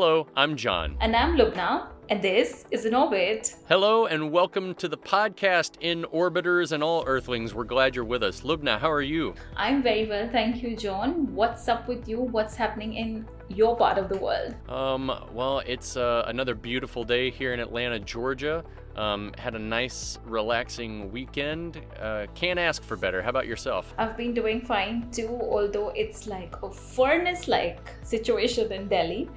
Hello, 0.00 0.28
I'm 0.36 0.56
John. 0.56 0.96
And 1.00 1.16
I'm 1.16 1.36
Lubna, 1.36 1.88
and 2.08 2.22
this 2.22 2.66
is 2.70 2.84
In 2.84 2.94
Orbit. 2.94 3.56
Hello, 3.68 4.06
and 4.06 4.30
welcome 4.30 4.72
to 4.76 4.86
the 4.86 4.96
podcast 4.96 5.72
In 5.80 6.04
Orbiters 6.14 6.70
and 6.70 6.84
All 6.84 7.02
Earthlings. 7.04 7.52
We're 7.52 7.64
glad 7.64 7.96
you're 7.96 8.04
with 8.04 8.22
us. 8.22 8.42
Lubna, 8.42 8.78
how 8.78 8.92
are 8.92 9.02
you? 9.02 9.34
I'm 9.56 9.82
very 9.82 10.06
well, 10.06 10.28
thank 10.30 10.62
you, 10.62 10.76
John. 10.76 11.34
What's 11.34 11.66
up 11.66 11.88
with 11.88 12.08
you? 12.08 12.20
What's 12.20 12.54
happening 12.54 12.94
in 12.94 13.26
your 13.48 13.76
part 13.76 13.98
of 13.98 14.08
the 14.08 14.18
world? 14.18 14.54
Um, 14.68 15.10
well, 15.32 15.62
it's 15.66 15.96
uh, 15.96 16.22
another 16.28 16.54
beautiful 16.54 17.02
day 17.02 17.28
here 17.30 17.52
in 17.52 17.58
Atlanta, 17.58 17.98
Georgia. 17.98 18.62
Um, 18.94 19.32
had 19.38 19.54
a 19.54 19.60
nice, 19.60 20.18
relaxing 20.24 21.12
weekend. 21.12 21.80
Uh, 22.00 22.26
can't 22.34 22.58
ask 22.58 22.82
for 22.82 22.96
better. 22.96 23.22
How 23.22 23.30
about 23.30 23.46
yourself? 23.46 23.94
I've 23.96 24.16
been 24.16 24.34
doing 24.34 24.60
fine 24.60 25.08
too, 25.12 25.38
although 25.40 25.90
it's 25.90 26.26
like 26.26 26.54
a 26.64 26.70
furnace 26.70 27.46
like 27.46 27.94
situation 28.02 28.72
in 28.72 28.88
Delhi. 28.88 29.30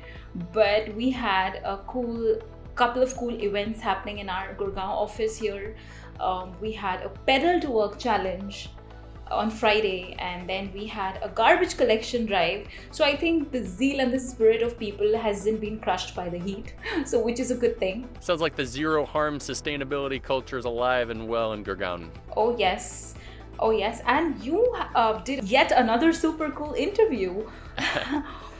But 0.53 0.93
we 0.95 1.09
had 1.09 1.61
a 1.63 1.77
cool 1.87 2.39
couple 2.75 3.03
of 3.03 3.15
cool 3.17 3.33
events 3.41 3.79
happening 3.81 4.19
in 4.19 4.29
our 4.29 4.53
Gurgaon 4.55 4.93
office 5.05 5.37
here. 5.37 5.75
Um, 6.19 6.53
we 6.61 6.71
had 6.71 7.01
a 7.01 7.09
pedal 7.09 7.59
to 7.59 7.69
work 7.69 7.99
challenge 7.99 8.69
on 9.29 9.49
Friday, 9.49 10.15
and 10.19 10.47
then 10.47 10.71
we 10.73 10.85
had 10.85 11.19
a 11.23 11.29
garbage 11.29 11.77
collection 11.77 12.25
drive. 12.25 12.67
So 12.91 13.05
I 13.05 13.15
think 13.15 13.51
the 13.51 13.63
zeal 13.63 13.99
and 13.99 14.13
the 14.13 14.19
spirit 14.19 14.61
of 14.61 14.77
people 14.77 15.17
hasn't 15.17 15.61
been 15.61 15.79
crushed 15.79 16.15
by 16.15 16.29
the 16.29 16.37
heat, 16.37 16.73
so 17.05 17.21
which 17.21 17.39
is 17.39 17.51
a 17.51 17.55
good 17.55 17.79
thing. 17.79 18.07
Sounds 18.19 18.41
like 18.41 18.55
the 18.55 18.65
zero 18.65 19.05
harm 19.05 19.39
sustainability 19.39 20.21
culture 20.21 20.57
is 20.57 20.65
alive 20.65 21.09
and 21.09 21.27
well 21.27 21.53
in 21.53 21.63
Gurgaon. 21.63 22.09
Oh 22.35 22.57
yes, 22.57 23.15
oh 23.59 23.71
yes, 23.71 24.01
and 24.05 24.41
you 24.43 24.73
uh, 24.95 25.13
did 25.23 25.43
yet 25.45 25.71
another 25.71 26.13
super 26.13 26.51
cool 26.51 26.73
interview. 26.73 27.49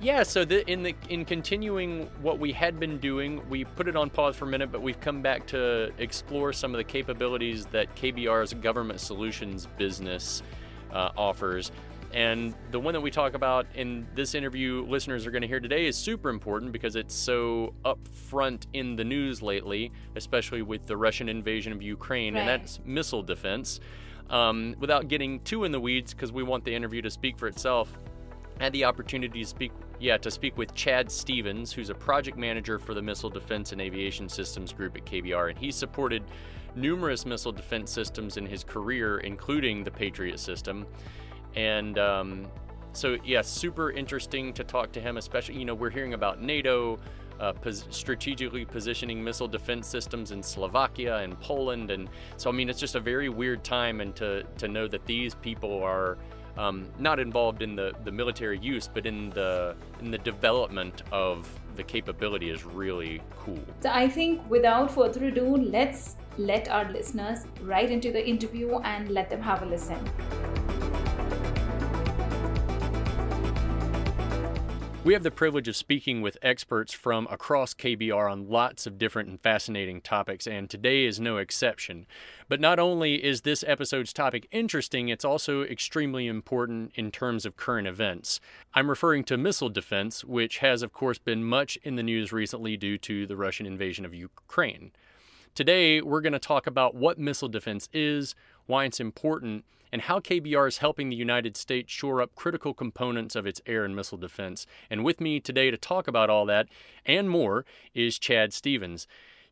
Yeah, 0.00 0.22
so 0.22 0.44
the, 0.44 0.68
in 0.70 0.82
the 0.82 0.94
in 1.08 1.24
continuing 1.24 2.08
what 2.22 2.38
we 2.38 2.52
had 2.52 2.78
been 2.78 2.98
doing, 2.98 3.46
we 3.48 3.64
put 3.64 3.88
it 3.88 3.96
on 3.96 4.10
pause 4.10 4.36
for 4.36 4.44
a 4.44 4.48
minute, 4.48 4.70
but 4.70 4.82
we've 4.82 5.00
come 5.00 5.22
back 5.22 5.46
to 5.48 5.90
explore 5.98 6.52
some 6.52 6.72
of 6.72 6.78
the 6.78 6.84
capabilities 6.84 7.66
that 7.66 7.94
KBR's 7.96 8.54
government 8.54 9.00
solutions 9.00 9.66
business 9.76 10.42
uh, 10.92 11.10
offers. 11.16 11.72
And 12.12 12.54
the 12.70 12.80
one 12.80 12.94
that 12.94 13.00
we 13.00 13.10
talk 13.10 13.34
about 13.34 13.66
in 13.74 14.06
this 14.14 14.34
interview, 14.34 14.86
listeners 14.88 15.26
are 15.26 15.30
going 15.30 15.42
to 15.42 15.48
hear 15.48 15.60
today, 15.60 15.86
is 15.86 15.96
super 15.96 16.30
important 16.30 16.72
because 16.72 16.96
it's 16.96 17.14
so 17.14 17.74
upfront 17.84 18.64
in 18.72 18.96
the 18.96 19.04
news 19.04 19.42
lately, 19.42 19.92
especially 20.16 20.62
with 20.62 20.86
the 20.86 20.96
Russian 20.96 21.28
invasion 21.28 21.72
of 21.72 21.82
Ukraine, 21.82 22.34
right. 22.34 22.40
and 22.40 22.48
that's 22.48 22.80
missile 22.84 23.22
defense. 23.22 23.80
Um, 24.30 24.74
without 24.78 25.08
getting 25.08 25.40
too 25.40 25.64
in 25.64 25.72
the 25.72 25.80
weeds, 25.80 26.14
because 26.14 26.32
we 26.32 26.42
want 26.42 26.64
the 26.64 26.74
interview 26.74 27.02
to 27.02 27.10
speak 27.10 27.38
for 27.38 27.46
itself, 27.46 27.98
had 28.60 28.72
the 28.72 28.84
opportunity 28.84 29.42
to 29.42 29.48
speak 29.48 29.72
yeah, 30.00 30.16
to 30.18 30.30
speak 30.30 30.56
with 30.56 30.74
Chad 30.74 31.10
Stevens, 31.10 31.72
who's 31.72 31.90
a 31.90 31.94
project 31.94 32.36
manager 32.36 32.78
for 32.78 32.94
the 32.94 33.02
Missile 33.02 33.30
Defense 33.30 33.72
and 33.72 33.80
Aviation 33.80 34.28
Systems 34.28 34.72
Group 34.72 34.96
at 34.96 35.04
KBR, 35.04 35.50
and 35.50 35.58
he 35.58 35.72
supported 35.72 36.22
numerous 36.76 37.26
missile 37.26 37.52
defense 37.52 37.90
systems 37.90 38.36
in 38.36 38.46
his 38.46 38.62
career, 38.62 39.18
including 39.18 39.82
the 39.82 39.90
Patriot 39.90 40.38
system. 40.38 40.86
And 41.56 41.98
um, 41.98 42.46
so, 42.92 43.16
yeah, 43.24 43.42
super 43.42 43.90
interesting 43.90 44.52
to 44.54 44.64
talk 44.64 44.92
to 44.92 45.00
him, 45.00 45.16
especially, 45.16 45.56
you 45.56 45.64
know, 45.64 45.74
we're 45.74 45.90
hearing 45.90 46.14
about 46.14 46.42
NATO. 46.42 46.98
Uh, 47.40 47.52
pos- 47.52 47.86
strategically 47.90 48.64
positioning 48.64 49.22
missile 49.22 49.46
defense 49.46 49.86
systems 49.86 50.32
in 50.32 50.42
Slovakia 50.42 51.18
and 51.18 51.38
Poland, 51.38 51.92
and 51.92 52.10
so 52.36 52.50
I 52.50 52.52
mean 52.52 52.68
it's 52.68 52.80
just 52.80 52.96
a 52.96 53.00
very 53.00 53.28
weird 53.28 53.62
time, 53.62 54.00
and 54.00 54.12
to 54.16 54.42
to 54.56 54.66
know 54.66 54.88
that 54.88 55.06
these 55.06 55.36
people 55.36 55.80
are 55.80 56.18
um, 56.58 56.86
not 56.98 57.18
involved 57.20 57.62
in 57.62 57.76
the, 57.76 57.94
the 58.04 58.12
military 58.12 58.58
use, 58.58 58.88
but 58.92 59.06
in 59.06 59.30
the 59.30 59.76
in 60.00 60.10
the 60.10 60.18
development 60.18 61.02
of 61.12 61.48
the 61.76 61.84
capability 61.84 62.50
is 62.50 62.64
really 62.64 63.22
cool. 63.38 63.62
So 63.80 63.90
I 63.90 64.08
think 64.08 64.42
without 64.50 64.90
further 64.90 65.26
ado, 65.26 65.56
let's 65.56 66.16
let 66.36 66.68
our 66.68 66.90
listeners 66.90 67.46
right 67.62 67.90
into 67.90 68.12
the 68.12 68.28
interview 68.28 68.78
and 68.80 69.08
let 69.10 69.30
them 69.30 69.40
have 69.40 69.62
a 69.62 69.66
listen. 69.66 69.98
We 75.08 75.14
have 75.14 75.22
the 75.22 75.30
privilege 75.30 75.68
of 75.68 75.74
speaking 75.74 76.20
with 76.20 76.36
experts 76.42 76.92
from 76.92 77.26
across 77.30 77.72
KBR 77.72 78.30
on 78.30 78.50
lots 78.50 78.86
of 78.86 78.98
different 78.98 79.30
and 79.30 79.40
fascinating 79.40 80.02
topics, 80.02 80.46
and 80.46 80.68
today 80.68 81.06
is 81.06 81.18
no 81.18 81.38
exception. 81.38 82.06
But 82.46 82.60
not 82.60 82.78
only 82.78 83.24
is 83.24 83.40
this 83.40 83.64
episode's 83.66 84.12
topic 84.12 84.46
interesting, 84.50 85.08
it's 85.08 85.24
also 85.24 85.62
extremely 85.62 86.26
important 86.26 86.92
in 86.94 87.10
terms 87.10 87.46
of 87.46 87.56
current 87.56 87.88
events. 87.88 88.38
I'm 88.74 88.90
referring 88.90 89.24
to 89.24 89.38
missile 89.38 89.70
defense, 89.70 90.26
which 90.26 90.58
has, 90.58 90.82
of 90.82 90.92
course, 90.92 91.16
been 91.16 91.42
much 91.42 91.78
in 91.82 91.96
the 91.96 92.02
news 92.02 92.30
recently 92.30 92.76
due 92.76 92.98
to 92.98 93.26
the 93.26 93.34
Russian 93.34 93.64
invasion 93.64 94.04
of 94.04 94.12
Ukraine. 94.12 94.92
Today, 95.54 96.02
we're 96.02 96.20
going 96.20 96.34
to 96.34 96.38
talk 96.38 96.66
about 96.66 96.94
what 96.94 97.18
missile 97.18 97.48
defense 97.48 97.88
is, 97.94 98.34
why 98.66 98.84
it's 98.84 99.00
important, 99.00 99.64
and 99.92 100.02
how 100.02 100.20
KBR 100.20 100.68
is 100.68 100.78
helping 100.78 101.08
the 101.08 101.16
United 101.16 101.56
States 101.56 101.92
shore 101.92 102.20
up 102.22 102.34
critical 102.34 102.74
components 102.74 103.34
of 103.36 103.46
its 103.46 103.60
air 103.66 103.84
and 103.84 103.94
missile 103.94 104.18
defense. 104.18 104.66
And 104.90 105.04
with 105.04 105.20
me 105.20 105.40
today 105.40 105.70
to 105.70 105.76
talk 105.76 106.08
about 106.08 106.30
all 106.30 106.46
that 106.46 106.68
and 107.04 107.30
more 107.30 107.64
is 107.94 108.18
Chad 108.18 108.52
Stevens. 108.52 109.06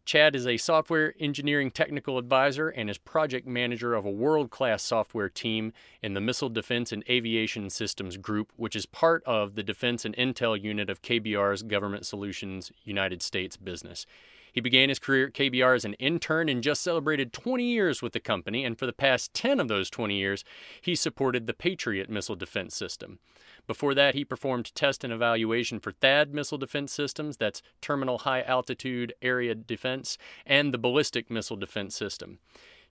Chad 0.07 0.37
is 0.37 0.47
a 0.47 0.57
software 0.57 1.15
engineering 1.19 1.73
technical 1.73 2.17
advisor 2.17 2.69
and 2.69 2.89
is 2.89 2.97
project 2.97 3.45
manager 3.45 3.93
of 3.93 4.05
a 4.05 4.11
world 4.11 4.51
class 4.51 4.85
software 4.85 5.29
team 5.29 5.73
in 6.01 6.15
the 6.15 6.21
Missile 6.21 6.49
Defense 6.49 6.93
and 6.93 7.03
Aviation 7.11 7.71
Systems 7.71 8.17
Group, 8.17 8.53
which 8.55 8.77
is 8.77 8.87
part 8.87 9.25
of 9.25 9.57
the 9.57 9.65
Defense 9.65 10.05
and 10.05 10.17
Intel 10.17 10.63
unit 10.63 10.89
of 10.89 11.03
KBR's 11.03 11.65
Government 11.65 12.07
Solutions 12.07 12.71
United 12.85 13.21
States 13.21 13.57
business. 13.57 14.07
He 14.56 14.62
began 14.62 14.89
his 14.89 14.99
career 14.99 15.27
at 15.27 15.34
KBR 15.34 15.77
as 15.77 15.84
an 15.84 15.93
intern 15.94 16.49
and 16.49 16.62
just 16.62 16.81
celebrated 16.81 17.34
20 17.34 17.62
years 17.62 18.00
with 18.00 18.15
the 18.15 18.21
company, 18.21 18.65
and 18.65 18.78
for 18.78 18.87
the 18.87 18.93
past 18.94 19.34
10 19.34 19.61
of 19.61 19.69
those 19.69 19.91
20 19.91 20.17
years, 20.17 20.44
he 20.81 20.94
supported 20.94 21.47
the 21.47 21.53
Patriot 21.53 22.09
missile 22.09 22.37
defense 22.37 22.75
system. 22.75 23.19
Before 23.66 23.93
that, 23.93 24.15
he 24.15 24.25
performed 24.25 24.75
test 24.75 25.05
and 25.05 25.12
evaluation 25.12 25.78
for 25.78 25.93
THAAD 25.93 26.33
missile 26.33 26.56
defense 26.56 26.91
systems, 26.91 27.37
that's 27.37 27.61
Terminal 27.83 28.21
High 28.21 28.41
Altitude 28.41 29.12
Area 29.21 29.55
Defense, 29.55 30.16
and 30.47 30.72
the 30.72 30.78
Ballistic 30.78 31.31
Missile 31.31 31.56
Defense 31.56 31.95
System. 31.95 32.39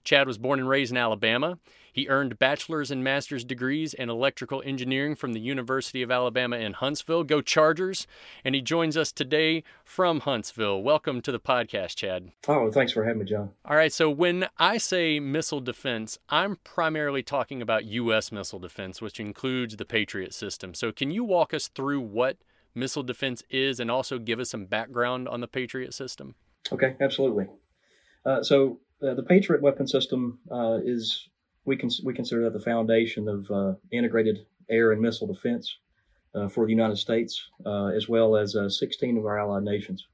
Chad 0.04 0.26
was 0.26 0.38
born 0.38 0.58
and 0.58 0.68
raised 0.68 0.92
in 0.92 0.96
Alabama. 0.96 1.58
He 1.96 2.08
earned 2.08 2.38
bachelor's 2.38 2.90
and 2.90 3.02
master's 3.02 3.42
degrees 3.42 3.94
in 3.94 4.10
electrical 4.10 4.62
engineering 4.66 5.14
from 5.14 5.32
the 5.32 5.40
University 5.40 6.02
of 6.02 6.10
Alabama 6.10 6.58
in 6.58 6.74
Huntsville. 6.74 7.24
Go 7.24 7.40
Chargers! 7.40 8.06
And 8.44 8.54
he 8.54 8.60
joins 8.60 8.98
us 8.98 9.12
today 9.12 9.64
from 9.82 10.20
Huntsville. 10.20 10.82
Welcome 10.82 11.22
to 11.22 11.32
the 11.32 11.40
podcast, 11.40 11.96
Chad. 11.96 12.32
Oh, 12.46 12.70
thanks 12.70 12.92
for 12.92 13.04
having 13.04 13.20
me, 13.20 13.24
John. 13.24 13.52
All 13.64 13.76
right, 13.76 13.92
so 13.92 14.10
when 14.10 14.46
I 14.58 14.76
say 14.76 15.18
missile 15.20 15.62
defense, 15.62 16.18
I'm 16.28 16.56
primarily 16.64 17.22
talking 17.22 17.62
about 17.62 17.86
U.S. 17.86 18.30
missile 18.30 18.58
defense, 18.58 19.00
which 19.00 19.18
includes 19.18 19.76
the 19.76 19.86
Patriot 19.86 20.34
system. 20.34 20.74
So 20.74 20.92
can 20.92 21.10
you 21.10 21.24
walk 21.24 21.54
us 21.54 21.68
through 21.68 22.00
what 22.00 22.36
missile 22.74 23.04
defense 23.04 23.42
is 23.48 23.80
and 23.80 23.90
also 23.90 24.18
give 24.18 24.38
us 24.38 24.50
some 24.50 24.66
background 24.66 25.28
on 25.28 25.40
the 25.40 25.48
Patriot 25.48 25.94
system? 25.94 26.34
Okay, 26.70 26.94
absolutely. 27.00 27.46
Uh, 28.26 28.42
so 28.42 28.80
uh, 29.02 29.14
the 29.14 29.22
Patriot 29.22 29.62
weapon 29.62 29.86
system 29.86 30.38
uh, 30.50 30.78
is 30.84 31.28
we 31.64 31.76
can 31.76 31.90
we 32.04 32.14
consider 32.14 32.44
that 32.44 32.52
the 32.52 32.64
foundation 32.64 33.28
of 33.28 33.50
uh, 33.50 33.74
integrated 33.90 34.46
air 34.68 34.92
and 34.92 35.00
missile 35.00 35.26
defense 35.26 35.78
uh, 36.34 36.48
for 36.48 36.64
the 36.64 36.72
United 36.72 36.96
States, 36.96 37.48
uh, 37.64 37.86
as 37.86 38.08
well 38.08 38.36
as 38.36 38.56
16 38.68 39.18
of 39.18 39.26
our 39.26 39.38
allied 39.38 39.62
nations. 39.62 40.06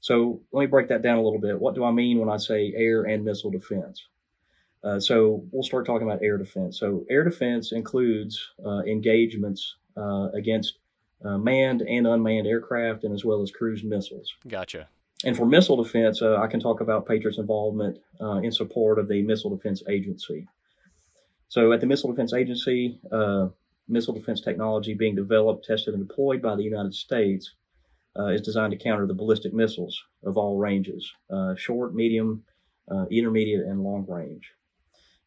So 0.00 0.40
let 0.52 0.62
me 0.62 0.66
break 0.66 0.88
that 0.88 1.02
down 1.02 1.18
a 1.18 1.22
little 1.22 1.38
bit. 1.38 1.60
What 1.60 1.74
do 1.74 1.84
I 1.84 1.92
mean 1.92 2.18
when 2.18 2.28
I 2.28 2.36
say 2.36 2.72
air 2.76 3.04
and 3.04 3.24
missile 3.24 3.50
defense? 3.50 4.06
so 4.98 5.44
we'll 5.52 5.62
start 5.62 5.86
talking 5.86 6.08
about 6.08 6.24
air 6.24 6.36
defense. 6.36 6.80
So 6.80 7.04
air 7.08 7.22
defense 7.22 7.70
includes 7.70 8.50
engagements 8.84 9.76
against 10.34 10.78
manned 11.22 11.82
and 11.82 12.06
unmanned 12.08 12.48
aircraft, 12.48 13.04
and 13.04 13.14
as 13.14 13.24
well 13.24 13.42
as 13.42 13.52
cruise 13.52 13.84
missiles. 13.84 14.34
Gotcha. 14.48 14.88
And 15.24 15.36
for 15.36 15.46
missile 15.46 15.82
defense, 15.82 16.20
uh, 16.20 16.36
I 16.36 16.48
can 16.48 16.58
talk 16.58 16.80
about 16.80 17.06
Patriot's 17.06 17.38
involvement 17.38 17.98
uh, 18.20 18.38
in 18.38 18.50
support 18.50 18.98
of 18.98 19.08
the 19.08 19.22
Missile 19.22 19.54
Defense 19.54 19.82
Agency. 19.88 20.48
So, 21.48 21.72
at 21.72 21.80
the 21.80 21.86
Missile 21.86 22.10
Defense 22.10 22.32
Agency, 22.32 22.98
uh, 23.12 23.48
missile 23.88 24.14
defense 24.14 24.40
technology 24.40 24.94
being 24.94 25.14
developed, 25.14 25.64
tested, 25.64 25.94
and 25.94 26.08
deployed 26.08 26.42
by 26.42 26.56
the 26.56 26.62
United 26.62 26.94
States 26.94 27.54
uh, 28.18 28.28
is 28.28 28.40
designed 28.40 28.72
to 28.72 28.76
counter 28.76 29.06
the 29.06 29.14
ballistic 29.14 29.52
missiles 29.52 30.02
of 30.24 30.36
all 30.36 30.56
ranges 30.56 31.12
uh, 31.30 31.54
short, 31.54 31.94
medium, 31.94 32.42
uh, 32.90 33.04
intermediate, 33.10 33.66
and 33.66 33.82
long 33.82 34.04
range. 34.08 34.52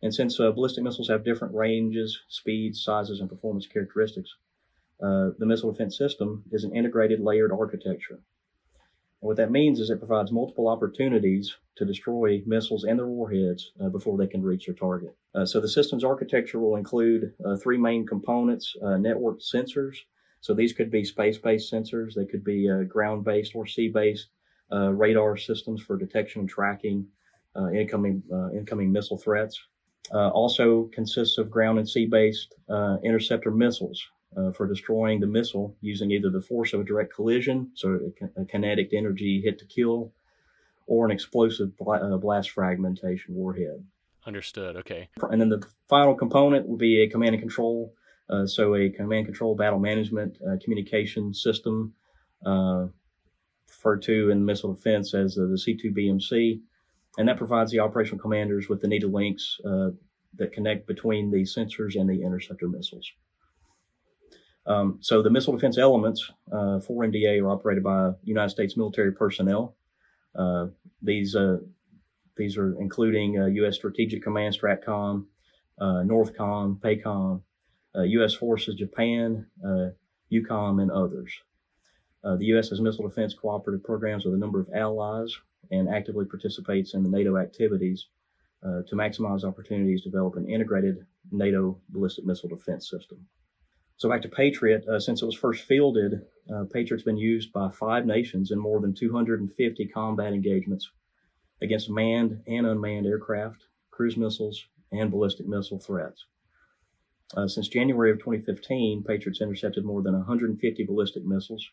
And 0.01 0.13
since 0.13 0.37
ballistic 0.37 0.83
missiles 0.83 1.07
have 1.07 1.23
different 1.23 1.53
ranges, 1.53 2.21
speeds, 2.27 2.83
sizes, 2.83 3.21
and 3.21 3.29
performance 3.29 3.65
characteristics, 3.65 4.35
the 4.99 5.35
missile 5.39 5.71
defense 5.71 5.97
system 5.97 6.43
is 6.51 6.63
an 6.63 6.75
integrated 6.75 7.21
layered 7.21 7.51
architecture 7.51 8.19
what 9.25 9.37
that 9.37 9.51
means 9.51 9.79
is 9.79 9.89
it 9.89 9.97
provides 9.97 10.31
multiple 10.31 10.67
opportunities 10.67 11.55
to 11.77 11.85
destroy 11.85 12.43
missiles 12.45 12.83
and 12.83 12.99
their 12.99 13.07
warheads 13.07 13.71
uh, 13.81 13.89
before 13.89 14.17
they 14.17 14.27
can 14.27 14.43
reach 14.43 14.67
their 14.67 14.75
target. 14.75 15.15
Uh, 15.33 15.45
so 15.45 15.59
the 15.59 15.67
system's 15.67 16.03
architecture 16.03 16.59
will 16.59 16.75
include 16.75 17.33
uh, 17.43 17.55
three 17.57 17.77
main 17.77 18.05
components: 18.05 18.75
uh, 18.83 18.97
networked 19.07 19.43
sensors, 19.43 19.95
So 20.41 20.53
these 20.53 20.73
could 20.73 20.91
be 20.91 21.03
space-based 21.03 21.73
sensors. 21.73 22.13
They 22.13 22.25
could 22.25 22.43
be 22.43 22.69
uh, 22.69 22.83
ground-based 22.83 23.55
or 23.55 23.65
sea-based 23.65 24.27
uh, 24.71 24.91
radar 24.93 25.37
systems 25.37 25.81
for 25.81 25.97
detection 25.97 26.41
and 26.41 26.49
tracking 26.49 27.07
incoming 27.73 28.21
incoming 28.53 28.91
missile 28.91 29.17
threats. 29.17 29.59
Also 30.11 30.89
consists 30.93 31.37
of 31.37 31.49
ground 31.49 31.79
and 31.79 31.89
sea-based 31.89 32.53
interceptor 33.03 33.49
missiles 33.49 33.99
for 34.55 34.67
destroying 34.67 35.19
the 35.21 35.27
missile 35.27 35.75
using 35.81 36.11
either 36.11 36.29
the 36.29 36.41
force 36.41 36.73
of 36.73 36.81
a 36.81 36.83
direct 36.83 37.13
collision, 37.13 37.71
so 37.73 37.99
a, 38.37 38.41
a 38.41 38.45
kinetic 38.45 38.89
energy 38.93 39.41
hit 39.41 39.57
to 39.59 39.65
kill, 39.65 40.11
or 40.87 41.05
an 41.05 41.11
explosive 41.11 41.71
blast 41.77 42.51
fragmentation 42.51 43.33
warhead. 43.33 43.85
Understood. 44.25 44.75
Okay. 44.77 45.09
And 45.21 45.39
then 45.39 45.49
the 45.49 45.63
final 45.87 46.15
component 46.15 46.67
will 46.67 46.77
be 46.77 47.01
a 47.01 47.09
command 47.09 47.35
and 47.35 47.41
control. 47.41 47.93
Uh, 48.27 48.47
so 48.47 48.75
a 48.75 48.89
command 48.89 49.25
control 49.25 49.55
battle 49.55 49.79
management 49.79 50.37
uh, 50.41 50.55
communication 50.63 51.33
system, 51.33 51.93
uh, 52.45 52.87
referred 53.67 54.01
to 54.01 54.31
in 54.31 54.43
missile 54.43 54.73
defense 54.73 55.13
as 55.13 55.35
the 55.35 55.41
C2BMC, 55.43 56.59
and 57.17 57.27
that 57.29 57.37
provides 57.37 57.71
the 57.71 57.79
operational 57.79 58.19
commanders 58.19 58.67
with 58.67 58.81
the 58.81 58.87
needed 58.87 59.11
links 59.11 59.59
uh, 59.63 59.89
that 60.37 60.51
connect 60.51 60.87
between 60.87 61.29
the 61.29 61.43
sensors 61.43 61.99
and 61.99 62.09
the 62.09 62.23
interceptor 62.23 62.67
missiles. 62.67 63.11
Um, 64.67 64.97
so 65.01 65.21
the 65.21 65.29
missile 65.29 65.53
defense 65.53 65.77
elements 65.77 66.31
uh, 66.51 66.79
for 66.79 67.03
MDA 67.05 67.41
are 67.41 67.49
operated 67.49 67.83
by 67.83 68.11
United 68.23 68.49
States 68.49 68.75
military 68.75 69.11
personnel. 69.11 69.75
Uh, 70.33 70.67
these 71.01 71.35
these 72.35 72.57
are 72.57 72.75
including 72.81 73.33
U.S. 73.33 73.75
Uh, 73.75 73.77
Strategic 73.77 74.23
Command, 74.23 74.57
STRATCOM, 74.57 75.25
uh, 75.79 76.03
NORTHCOM, 76.03 76.79
PACOM, 76.81 77.41
U.S. 77.95 78.35
Uh, 78.35 78.39
Forces 78.39 78.75
Japan, 78.75 79.45
EUCOM, 80.31 80.81
and 80.81 80.91
others. 80.91 81.31
the 82.23 82.45
U.S. 82.47 82.69
has 82.69 82.81
missile 82.81 83.07
defense 83.07 83.33
cooperative 83.33 83.83
programs 83.83 84.25
with 84.25 84.33
a 84.33 84.37
number 84.37 84.59
of 84.59 84.69
allies 84.75 85.33
and 85.71 85.87
actively 85.87 86.25
participates 86.25 86.93
in 86.93 87.03
the 87.03 87.09
NATO 87.09 87.37
activities 87.37 88.07
uh, 88.65 88.81
to 88.87 88.95
maximize 88.95 89.43
opportunities 89.43 90.01
to 90.01 90.09
develop 90.09 90.35
an 90.35 90.49
integrated 90.49 91.05
NATO 91.31 91.77
ballistic 91.89 92.25
missile 92.25 92.49
defense 92.49 92.89
system. 92.89 93.25
So 93.97 94.09
back 94.09 94.21
to 94.23 94.29
Patriot, 94.29 94.85
uh, 94.87 94.99
since 94.99 95.21
it 95.21 95.25
was 95.25 95.35
first 95.35 95.63
fielded, 95.63 96.21
uh, 96.53 96.65
Patriot's 96.71 97.03
been 97.03 97.17
used 97.17 97.53
by 97.53 97.69
five 97.69 98.05
nations 98.05 98.51
in 98.51 98.59
more 98.59 98.81
than 98.81 98.93
250 98.93 99.87
combat 99.87 100.33
engagements 100.33 100.89
against 101.61 101.89
manned 101.89 102.41
and 102.45 102.67
unmanned 102.67 103.05
aircraft, 103.05 103.67
cruise 103.91 104.17
missiles, 104.17 104.65
and 104.91 105.11
ballistic 105.11 105.47
missile 105.47 105.79
threats. 105.79 106.25
Uh, 107.35 107.47
since 107.47 107.69
January 107.69 108.11
of 108.11 108.19
2015, 108.19 109.03
Patriots 109.03 109.41
intercepted 109.41 109.85
more 109.85 110.01
than 110.01 110.13
150 110.13 110.83
ballistic 110.85 111.25
missiles 111.25 111.65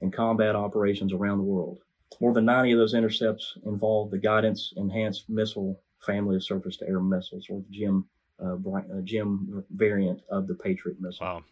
in 0.00 0.10
combat 0.10 0.56
operations 0.56 1.12
around 1.12 1.38
the 1.38 1.44
world. 1.44 1.78
More 2.20 2.34
than 2.34 2.44
90 2.44 2.72
of 2.72 2.78
those 2.78 2.94
intercepts 2.94 3.56
involved 3.64 4.10
the 4.10 4.18
Guidance 4.18 4.74
Enhanced 4.76 5.30
Missile 5.30 5.80
family 6.04 6.36
of 6.36 6.44
surface 6.44 6.76
to 6.78 6.88
air 6.88 7.00
missiles, 7.00 7.46
or 7.48 7.60
the 7.60 7.78
GEM, 7.78 8.06
uh, 8.44 8.54
uh, 8.54 9.00
GEM 9.04 9.64
variant 9.70 10.20
of 10.30 10.48
the 10.48 10.54
Patriot 10.54 11.00
missile. 11.00 11.26
Wow. 11.26 11.44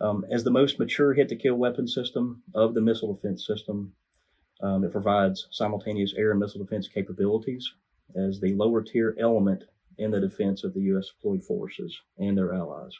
Um, 0.00 0.24
as 0.30 0.44
the 0.44 0.50
most 0.50 0.78
mature 0.78 1.14
hit 1.14 1.28
to 1.28 1.36
kill 1.36 1.56
weapon 1.56 1.88
system 1.88 2.42
of 2.54 2.74
the 2.74 2.80
missile 2.80 3.12
defense 3.12 3.44
system, 3.46 3.94
um, 4.60 4.84
it 4.84 4.92
provides 4.92 5.48
simultaneous 5.50 6.14
air 6.16 6.30
and 6.30 6.40
missile 6.40 6.62
defense 6.62 6.88
capabilities 6.88 7.72
as 8.16 8.40
the 8.40 8.54
lower 8.54 8.82
tier 8.82 9.16
element 9.18 9.64
in 9.98 10.10
the 10.10 10.20
defense 10.20 10.64
of 10.64 10.74
the 10.74 10.80
U.S. 10.82 11.08
deployed 11.08 11.42
forces 11.42 12.00
and 12.16 12.38
their 12.38 12.54
allies. 12.54 12.92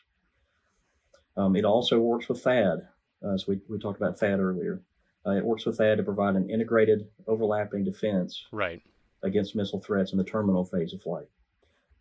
Um, 1.37 1.55
it 1.55 1.65
also 1.65 2.01
works 2.01 2.29
with 2.29 2.43
THAAD. 2.43 2.89
Uh, 3.25 3.37
so 3.37 3.45
we, 3.49 3.61
we 3.69 3.79
talked 3.79 4.01
about 4.01 4.19
THAAD 4.19 4.41
earlier. 4.41 4.83
Uh, 5.25 5.33
it 5.33 5.45
works 5.45 5.65
with 5.65 5.79
THAAD 5.79 5.99
to 5.99 6.03
provide 6.03 6.35
an 6.35 6.51
integrated, 6.51 7.09
overlapping 7.27 7.85
defense 7.85 8.47
right. 8.51 8.83
against 9.23 9.55
missile 9.55 9.81
threats 9.81 10.13
in 10.13 10.19
the 10.19 10.25
terminal 10.25 10.65
phase 10.65 10.93
of 10.93 11.03
flight. 11.03 11.27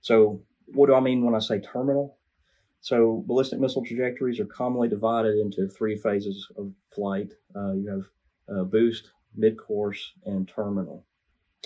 So, 0.01 0.41
what 0.73 0.87
do 0.87 0.95
I 0.95 0.99
mean 0.99 1.23
when 1.23 1.35
I 1.35 1.39
say 1.39 1.59
terminal? 1.59 2.17
So, 2.81 3.23
ballistic 3.27 3.59
missile 3.59 3.83
trajectories 3.83 4.39
are 4.39 4.45
commonly 4.45 4.87
divided 4.87 5.37
into 5.37 5.67
three 5.67 5.97
phases 5.97 6.47
of 6.57 6.71
flight. 6.93 7.33
Uh, 7.55 7.73
you 7.73 7.89
have 7.89 8.05
uh, 8.55 8.63
boost, 8.63 9.11
mid-course, 9.35 10.13
and 10.25 10.47
terminal. 10.47 11.03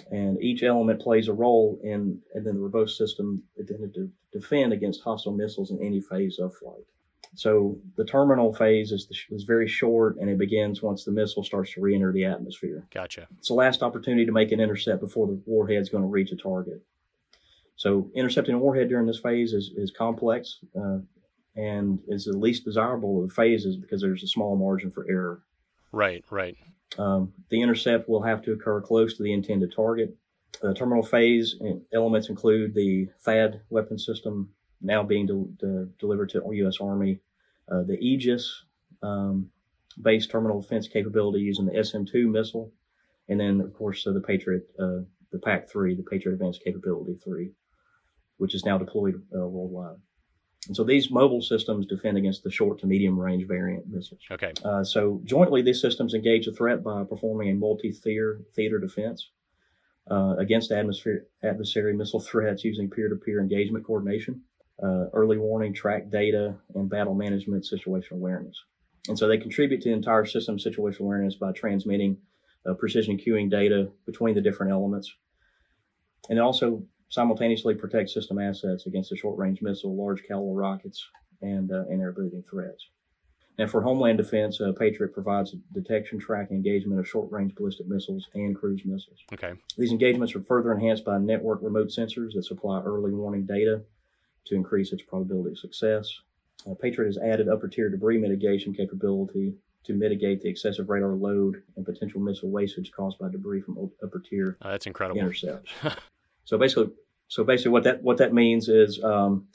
And 0.09 0.41
each 0.41 0.63
element 0.63 1.01
plays 1.01 1.27
a 1.27 1.33
role 1.33 1.79
in, 1.83 2.19
and 2.33 2.45
then 2.45 2.55
the 2.55 2.61
robust 2.61 2.97
system 2.97 3.43
intended 3.57 3.93
to 3.95 4.09
defend 4.31 4.73
against 4.73 5.03
hostile 5.03 5.33
missiles 5.33 5.71
in 5.71 5.79
any 5.81 5.99
phase 5.99 6.39
of 6.39 6.55
flight. 6.55 6.85
So 7.35 7.77
the 7.95 8.05
terminal 8.05 8.53
phase 8.53 8.91
is, 8.91 9.07
the, 9.07 9.35
is 9.35 9.43
very 9.43 9.67
short 9.67 10.17
and 10.17 10.29
it 10.29 10.37
begins 10.37 10.81
once 10.81 11.05
the 11.05 11.11
missile 11.11 11.43
starts 11.43 11.73
to 11.73 11.81
re-enter 11.81 12.11
the 12.11 12.25
atmosphere. 12.25 12.85
Gotcha. 12.93 13.27
It's 13.37 13.47
the 13.47 13.53
last 13.53 13.83
opportunity 13.83 14.25
to 14.25 14.31
make 14.31 14.51
an 14.51 14.59
intercept 14.59 14.99
before 14.99 15.27
the 15.27 15.41
warhead 15.45 15.81
is 15.81 15.89
going 15.89 16.03
to 16.03 16.09
reach 16.09 16.31
a 16.31 16.35
target. 16.35 16.81
So 17.81 18.11
intercepting 18.13 18.53
a 18.53 18.59
warhead 18.59 18.89
during 18.89 19.07
this 19.07 19.17
phase 19.17 19.53
is, 19.53 19.71
is 19.75 19.89
complex 19.89 20.59
uh, 20.79 20.99
and 21.55 21.97
is 22.09 22.25
the 22.25 22.37
least 22.37 22.63
desirable 22.63 23.23
of 23.23 23.33
phases 23.33 23.75
because 23.75 24.03
there's 24.03 24.21
a 24.21 24.27
small 24.27 24.55
margin 24.55 24.91
for 24.91 25.09
error. 25.09 25.41
Right, 25.91 26.23
right. 26.29 26.55
Um, 26.99 27.33
the 27.49 27.59
intercept 27.59 28.07
will 28.07 28.21
have 28.21 28.43
to 28.43 28.51
occur 28.51 28.81
close 28.81 29.17
to 29.17 29.23
the 29.23 29.33
intended 29.33 29.73
target. 29.75 30.15
The 30.61 30.75
terminal 30.75 31.01
phase 31.01 31.55
elements 31.91 32.29
include 32.29 32.75
the 32.75 33.07
THAAD 33.25 33.61
weapon 33.71 33.97
system 33.97 34.49
now 34.79 35.01
being 35.01 35.25
de- 35.25 35.65
de- 35.65 35.89
delivered 35.97 36.29
to 36.29 36.39
the 36.39 36.55
U.S. 36.57 36.77
Army, 36.79 37.17
uh, 37.71 37.81
the 37.81 37.97
Aegis 37.97 38.63
um, 39.01 39.49
base 39.99 40.27
terminal 40.27 40.61
defense 40.61 40.87
capability 40.87 41.39
using 41.39 41.65
the 41.65 41.83
SM-2 41.83 42.29
missile, 42.29 42.71
and 43.27 43.39
then 43.39 43.59
of 43.59 43.73
course 43.73 44.05
uh, 44.05 44.11
the 44.11 44.21
Patriot, 44.21 44.69
uh, 44.79 45.01
the 45.31 45.39
PAC-3, 45.43 45.97
the 45.97 46.03
Patriot 46.03 46.35
Advanced 46.35 46.63
Capability 46.63 47.17
3, 47.23 47.51
which 48.41 48.55
is 48.55 48.65
now 48.65 48.75
deployed 48.75 49.21
uh, 49.35 49.45
worldwide. 49.45 49.97
And 50.67 50.75
so 50.75 50.83
these 50.83 51.11
mobile 51.11 51.43
systems 51.43 51.85
defend 51.85 52.17
against 52.17 52.43
the 52.43 52.49
short 52.49 52.79
to 52.79 52.87
medium 52.87 53.19
range 53.19 53.47
variant 53.47 53.85
missiles. 53.87 54.21
Okay. 54.31 54.51
Uh, 54.65 54.83
so 54.83 55.21
jointly, 55.25 55.61
these 55.61 55.79
systems 55.79 56.15
engage 56.15 56.47
the 56.47 56.51
threat 56.51 56.83
by 56.83 57.03
performing 57.03 57.49
a 57.49 57.53
multi-theater 57.53 58.41
theater 58.55 58.79
defense 58.79 59.29
uh, 60.09 60.33
against 60.39 60.71
atmosphere, 60.71 61.27
adversary 61.43 61.93
missile 61.95 62.19
threats 62.19 62.63
using 62.63 62.89
peer-to-peer 62.89 63.39
engagement 63.39 63.85
coordination, 63.85 64.41
uh, 64.81 65.05
early 65.13 65.37
warning, 65.37 65.71
track 65.71 66.09
data, 66.09 66.55
and 66.73 66.89
battle 66.89 67.13
management 67.13 67.63
situational 67.71 68.13
awareness. 68.13 68.59
And 69.07 69.19
so 69.19 69.27
they 69.27 69.37
contribute 69.37 69.83
to 69.83 69.89
the 69.89 69.95
entire 69.95 70.25
system 70.25 70.57
situational 70.57 71.01
awareness 71.01 71.35
by 71.35 71.51
transmitting 71.51 72.17
uh, 72.67 72.73
precision 72.73 73.19
cueing 73.19 73.51
data 73.51 73.91
between 74.07 74.33
the 74.33 74.41
different 74.41 74.71
elements. 74.71 75.13
And 76.27 76.39
also 76.39 76.83
simultaneously 77.11 77.75
protect 77.75 78.09
system 78.09 78.39
assets 78.39 78.87
against 78.87 79.09
the 79.09 79.17
short-range 79.17 79.61
missile, 79.61 79.95
large 79.95 80.23
caliber 80.23 80.53
rockets, 80.53 81.05
and, 81.41 81.71
uh, 81.71 81.83
and 81.89 82.01
air-breathing 82.01 82.43
threats. 82.49 82.87
And 83.57 83.69
for 83.69 83.81
homeland 83.81 84.17
defense, 84.17 84.61
uh, 84.61 84.71
Patriot 84.71 85.13
provides 85.13 85.53
detection, 85.73 86.19
tracking, 86.19 86.55
engagement 86.55 86.99
of 86.99 87.07
short-range 87.07 87.53
ballistic 87.53 87.87
missiles 87.87 88.29
and 88.33 88.55
cruise 88.55 88.81
missiles. 88.85 89.19
Okay. 89.33 89.53
These 89.77 89.91
engagements 89.91 90.33
are 90.35 90.41
further 90.41 90.71
enhanced 90.71 91.03
by 91.03 91.17
network 91.17 91.59
remote 91.61 91.89
sensors 91.89 92.33
that 92.33 92.45
supply 92.45 92.81
early 92.81 93.11
warning 93.11 93.45
data 93.45 93.81
to 94.45 94.55
increase 94.55 94.93
its 94.93 95.03
probability 95.03 95.51
of 95.51 95.59
success. 95.59 96.09
Uh, 96.65 96.75
Patriot 96.81 97.09
has 97.09 97.17
added 97.17 97.49
upper-tier 97.49 97.89
debris 97.89 98.19
mitigation 98.19 98.73
capability 98.73 99.53
to 99.83 99.93
mitigate 99.93 100.41
the 100.41 100.49
excessive 100.49 100.89
radar 100.89 101.13
load 101.13 101.61
and 101.75 101.85
potential 101.85 102.21
missile 102.21 102.49
wastage 102.49 102.91
caused 102.91 103.19
by 103.19 103.29
debris 103.29 103.61
from 103.61 103.91
upper-tier 104.01 104.57
oh, 104.61 104.69
that's 104.69 104.87
incredible. 104.87 105.19
intercepts. 105.19 105.71
So 106.45 106.57
basically, 106.57 106.91
so 107.27 107.43
basically, 107.43 107.71
what 107.71 107.83
that 107.83 108.03
what 108.03 108.17
that 108.17 108.33
means 108.33 108.67
is, 108.67 109.01
um, 109.03 109.47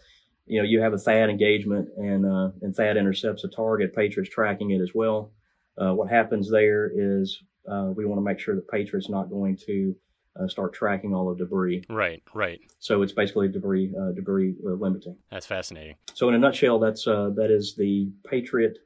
you 0.47 0.59
know, 0.59 0.65
you 0.67 0.81
have 0.81 0.95
a 0.95 0.97
THAAD 0.97 1.29
engagement, 1.29 1.89
and 1.99 2.25
uh, 2.25 2.51
and 2.63 2.75
THAAD 2.75 2.97
intercepts 2.97 3.45
a 3.45 3.49
target. 3.49 3.95
Patriot's 3.95 4.31
tracking 4.31 4.71
it 4.71 4.81
as 4.81 4.93
well. 4.95 5.33
Uh, 5.77 5.93
what 5.93 6.09
happens 6.09 6.51
there 6.51 6.91
is 6.95 7.43
uh, 7.71 7.91
we 7.95 8.07
want 8.07 8.19
to 8.19 8.25
make 8.25 8.39
sure 8.39 8.55
that 8.55 8.69
Patriot's 8.69 9.11
not 9.11 9.29
going 9.29 9.57
to 9.67 9.95
uh, 10.41 10.49
start 10.49 10.73
tracking 10.73 11.15
all 11.15 11.31
of 11.31 11.37
debris. 11.37 11.85
Right, 11.91 12.23
right. 12.33 12.61
So 12.79 13.03
it's 13.03 13.13
basically 13.13 13.49
debris 13.49 13.93
uh, 13.99 14.13
debris 14.13 14.55
uh, 14.65 14.71
limiting. 14.71 15.17
That's 15.31 15.47
fascinating. 15.47 15.97
So 16.15 16.29
in 16.29 16.35
a 16.35 16.39
nutshell, 16.39 16.79
that's 16.79 17.05
that 17.05 17.49
is 17.51 17.75
the 17.77 18.11
Patriot 18.27 18.79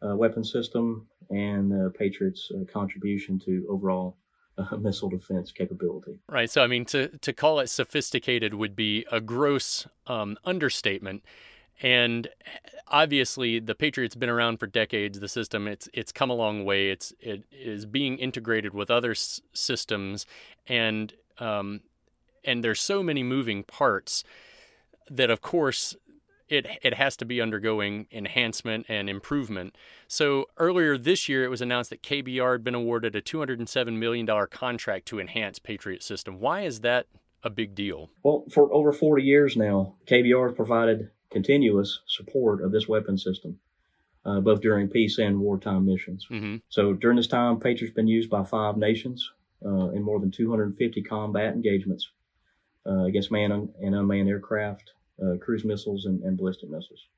weapon 0.00 0.44
system 0.44 1.06
and 1.28 1.92
Patriot's 1.94 2.50
contribution 2.72 3.38
to 3.40 3.66
overall 3.68 4.16
uh, 4.58 4.76
missile 4.80 5.08
defense 5.08 5.52
capability. 5.52 6.18
Right. 6.28 6.50
So, 6.50 6.62
I 6.62 6.66
mean, 6.66 6.84
to, 6.86 7.08
to 7.18 7.32
call 7.32 7.60
it 7.60 7.68
sophisticated 7.68 8.54
would 8.54 8.76
be 8.76 9.06
a 9.10 9.20
gross 9.20 9.86
um, 10.06 10.36
understatement. 10.44 11.24
And 11.80 12.28
obviously, 12.88 13.60
the 13.60 13.74
Patriot's 13.74 14.16
been 14.16 14.28
around 14.28 14.58
for 14.58 14.66
decades. 14.66 15.20
The 15.20 15.28
system 15.28 15.68
it's 15.68 15.88
it's 15.92 16.10
come 16.10 16.28
a 16.28 16.34
long 16.34 16.64
way. 16.64 16.90
It's 16.90 17.12
it 17.20 17.44
is 17.52 17.86
being 17.86 18.18
integrated 18.18 18.74
with 18.74 18.90
other 18.90 19.12
s- 19.12 19.40
systems, 19.52 20.26
and 20.66 21.12
um, 21.38 21.82
and 22.44 22.64
there's 22.64 22.80
so 22.80 23.02
many 23.02 23.22
moving 23.22 23.62
parts 23.62 24.24
that, 25.08 25.30
of 25.30 25.40
course, 25.40 25.94
it 26.48 26.66
it 26.82 26.94
has 26.94 27.16
to 27.18 27.24
be 27.24 27.40
undergoing 27.40 28.06
enhancement 28.10 28.86
and 28.88 29.08
improvement. 29.08 29.76
So 30.06 30.46
earlier 30.56 30.96
this 30.96 31.28
year, 31.28 31.44
it 31.44 31.48
was 31.48 31.60
announced 31.60 31.90
that 31.90 32.02
KBR 32.02 32.52
had 32.52 32.64
been 32.64 32.74
awarded 32.74 33.14
a 33.14 33.20
207 33.20 33.98
million 33.98 34.26
dollar 34.26 34.46
contract 34.46 35.06
to 35.06 35.20
enhance 35.20 35.58
Patriot 35.58 36.02
system. 36.02 36.40
Why 36.40 36.62
is 36.62 36.80
that 36.80 37.06
a 37.42 37.50
big 37.50 37.74
deal? 37.74 38.10
Well, 38.22 38.44
for 38.50 38.72
over 38.72 38.92
40 38.92 39.22
years 39.22 39.56
now, 39.56 39.94
KBR 40.06 40.48
has 40.48 40.56
provided 40.56 41.10
continuous 41.30 42.00
support 42.06 42.62
of 42.62 42.72
this 42.72 42.88
weapon 42.88 43.18
system, 43.18 43.58
uh, 44.24 44.40
both 44.40 44.60
during 44.60 44.88
peace 44.88 45.18
and 45.18 45.40
wartime 45.40 45.86
missions. 45.86 46.26
Mm-hmm. 46.30 46.56
So 46.68 46.94
during 46.94 47.16
this 47.16 47.26
time, 47.26 47.60
Patriot's 47.60 47.94
been 47.94 48.08
used 48.08 48.30
by 48.30 48.42
five 48.42 48.76
nations 48.76 49.30
uh, 49.64 49.90
in 49.90 50.02
more 50.02 50.20
than 50.20 50.30
250 50.30 51.02
combat 51.02 51.54
engagements 51.54 52.10
uh, 52.86 53.04
against 53.04 53.30
manned 53.30 53.52
and 53.52 53.94
unmanned 53.94 54.28
aircraft, 54.28 54.92
Uh, 55.20 55.36
cruise 55.38 55.64
missiles, 55.64 56.04
and, 56.04 56.22
and 56.22 56.36
ballistic 56.36 56.70
missiles. 56.70 57.08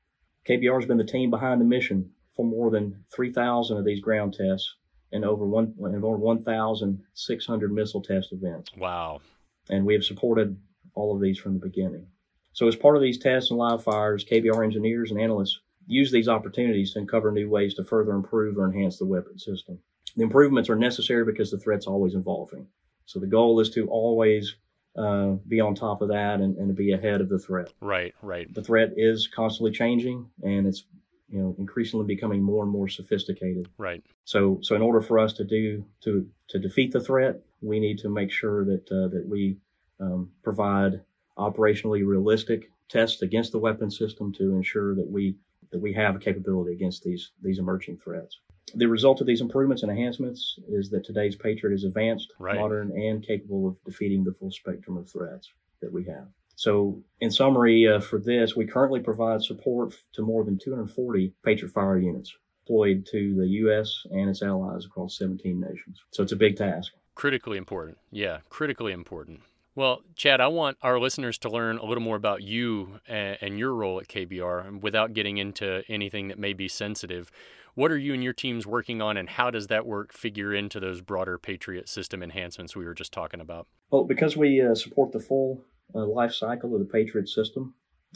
KBR 0.49 0.79
has 0.79 0.87
been 0.87 0.97
the 0.97 1.03
team 1.03 1.29
behind 1.29 1.61
the 1.61 1.65
mission 1.65 2.09
for 2.35 2.45
more 2.45 2.71
than 2.71 3.03
3,000 3.15 3.77
of 3.77 3.85
these 3.85 4.01
ground 4.01 4.33
tests 4.33 4.75
and 5.11 5.23
over 5.23 5.45
one 5.45 5.75
and 5.79 6.03
over 6.03 6.17
1,600 6.17 7.71
missile 7.71 8.01
test 8.01 8.31
events. 8.31 8.71
Wow! 8.77 9.21
And 9.69 9.85
we 9.85 9.93
have 9.93 10.03
supported 10.03 10.57
all 10.95 11.15
of 11.15 11.21
these 11.21 11.37
from 11.37 11.53
the 11.53 11.65
beginning. 11.65 12.07
So, 12.53 12.67
as 12.67 12.75
part 12.75 12.95
of 12.95 13.01
these 13.01 13.19
tests 13.19 13.51
and 13.51 13.59
live 13.59 13.83
fires, 13.83 14.25
KBR 14.25 14.63
engineers 14.63 15.11
and 15.11 15.19
analysts 15.19 15.59
use 15.87 16.11
these 16.11 16.27
opportunities 16.27 16.93
to 16.93 16.99
uncover 16.99 17.31
new 17.31 17.49
ways 17.49 17.73
to 17.75 17.83
further 17.83 18.11
improve 18.11 18.57
or 18.57 18.65
enhance 18.65 18.97
the 18.97 19.05
weapon 19.05 19.37
system. 19.37 19.79
The 20.15 20.23
improvements 20.23 20.69
are 20.69 20.75
necessary 20.75 21.23
because 21.23 21.51
the 21.51 21.59
threat's 21.59 21.87
always 21.87 22.15
evolving. 22.15 22.67
So, 23.05 23.19
the 23.19 23.27
goal 23.27 23.59
is 23.59 23.69
to 23.71 23.87
always 23.87 24.55
uh, 24.97 25.31
be 25.47 25.61
on 25.61 25.75
top 25.75 26.01
of 26.01 26.09
that 26.09 26.41
and, 26.41 26.57
and 26.57 26.67
to 26.67 26.73
be 26.73 26.91
ahead 26.91 27.21
of 27.21 27.29
the 27.29 27.39
threat. 27.39 27.71
Right, 27.79 28.13
right. 28.21 28.53
The 28.53 28.63
threat 28.63 28.93
is 28.97 29.27
constantly 29.27 29.71
changing 29.71 30.29
and 30.43 30.67
it's 30.67 30.83
you 31.29 31.41
know 31.41 31.55
increasingly 31.57 32.05
becoming 32.05 32.43
more 32.43 32.63
and 32.63 32.71
more 32.71 32.87
sophisticated. 32.87 33.69
Right. 33.77 34.03
So 34.25 34.59
so 34.61 34.75
in 34.75 34.81
order 34.81 35.01
for 35.01 35.17
us 35.17 35.33
to 35.33 35.43
do 35.43 35.85
to 36.01 36.27
to 36.49 36.59
defeat 36.59 36.91
the 36.91 36.99
threat, 36.99 37.39
we 37.61 37.79
need 37.79 37.99
to 37.99 38.09
make 38.09 38.31
sure 38.31 38.65
that 38.65 38.91
uh, 38.91 39.07
that 39.07 39.25
we 39.27 39.57
um, 39.99 40.31
provide 40.43 41.01
operationally 41.37 42.05
realistic 42.05 42.69
tests 42.89 43.21
against 43.21 43.53
the 43.53 43.59
weapon 43.59 43.89
system 43.89 44.33
to 44.33 44.55
ensure 44.55 44.93
that 44.95 45.09
we 45.09 45.35
that 45.71 45.79
we 45.79 45.93
have 45.93 46.15
a 46.15 46.19
capability 46.19 46.73
against 46.73 47.03
these 47.03 47.31
these 47.41 47.59
emerging 47.59 47.97
threats. 47.97 48.39
The 48.75 48.87
result 48.87 49.21
of 49.21 49.27
these 49.27 49.41
improvements 49.41 49.83
and 49.83 49.91
enhancements 49.91 50.57
is 50.67 50.89
that 50.91 51.03
today's 51.03 51.35
Patriot 51.35 51.73
is 51.73 51.83
advanced, 51.83 52.33
Right. 52.39 52.57
modern, 52.57 52.91
and 52.91 53.25
capable 53.25 53.67
of 53.67 53.83
defeating 53.85 54.23
the 54.23 54.33
full 54.33 54.51
spectrum 54.51 54.97
of 54.97 55.09
threats 55.09 55.49
that 55.81 55.91
we 55.91 56.05
have. 56.05 56.27
So, 56.55 57.01
in 57.21 57.31
summary, 57.31 57.87
uh, 57.87 57.99
for 57.99 58.19
this, 58.19 58.55
we 58.55 58.65
currently 58.65 58.99
provide 58.99 59.41
support 59.41 59.95
to 60.13 60.21
more 60.21 60.43
than 60.43 60.59
240 60.59 61.33
Patriot 61.43 61.71
fire 61.71 61.97
units 61.97 62.35
deployed 62.63 63.05
to 63.11 63.35
the 63.35 63.47
U.S. 63.47 64.03
and 64.11 64.29
its 64.29 64.43
allies 64.43 64.85
across 64.85 65.17
17 65.17 65.59
nations. 65.59 65.99
So, 66.11 66.21
it's 66.23 66.31
a 66.31 66.35
big 66.35 66.57
task. 66.57 66.93
Critically 67.15 67.57
important. 67.57 67.97
Yeah, 68.11 68.39
critically 68.49 68.93
important. 68.93 69.41
Well, 69.73 70.01
Chad, 70.15 70.41
I 70.41 70.47
want 70.47 70.77
our 70.81 70.99
listeners 70.99 71.37
to 71.39 71.49
learn 71.49 71.77
a 71.77 71.85
little 71.85 72.03
more 72.03 72.17
about 72.17 72.43
you 72.43 72.99
and, 73.07 73.37
and 73.41 73.57
your 73.59 73.73
role 73.73 73.99
at 74.01 74.07
KBR 74.09 74.81
without 74.81 75.13
getting 75.13 75.37
into 75.37 75.81
anything 75.87 76.27
that 76.27 76.37
may 76.37 76.51
be 76.53 76.67
sensitive. 76.67 77.31
What 77.75 77.91
are 77.91 77.97
you 77.97 78.13
and 78.13 78.23
your 78.23 78.33
teams 78.33 78.67
working 78.67 79.01
on, 79.01 79.17
and 79.17 79.29
how 79.29 79.49
does 79.49 79.67
that 79.67 79.85
work 79.85 80.13
figure 80.13 80.53
into 80.53 80.79
those 80.79 81.01
broader 81.01 81.37
Patriot 81.37 81.87
system 81.87 82.21
enhancements 82.21 82.75
we 82.75 82.85
were 82.85 82.93
just 82.93 83.13
talking 83.13 83.39
about? 83.39 83.67
Well, 83.91 84.03
because 84.03 84.35
we 84.35 84.61
uh, 84.61 84.75
support 84.75 85.11
the 85.11 85.19
full 85.19 85.63
uh, 85.95 86.05
life 86.05 86.33
cycle 86.33 86.73
of 86.73 86.79
the 86.79 86.85
Patriot 86.85 87.29
system, 87.29 87.73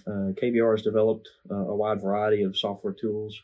uh, 0.08 0.34
KBR 0.42 0.74
has 0.74 0.82
developed 0.82 1.30
uh, 1.50 1.56
a 1.56 1.76
wide 1.76 2.02
variety 2.02 2.44
of 2.44 2.58
software 2.58 2.94
tools 2.94 3.42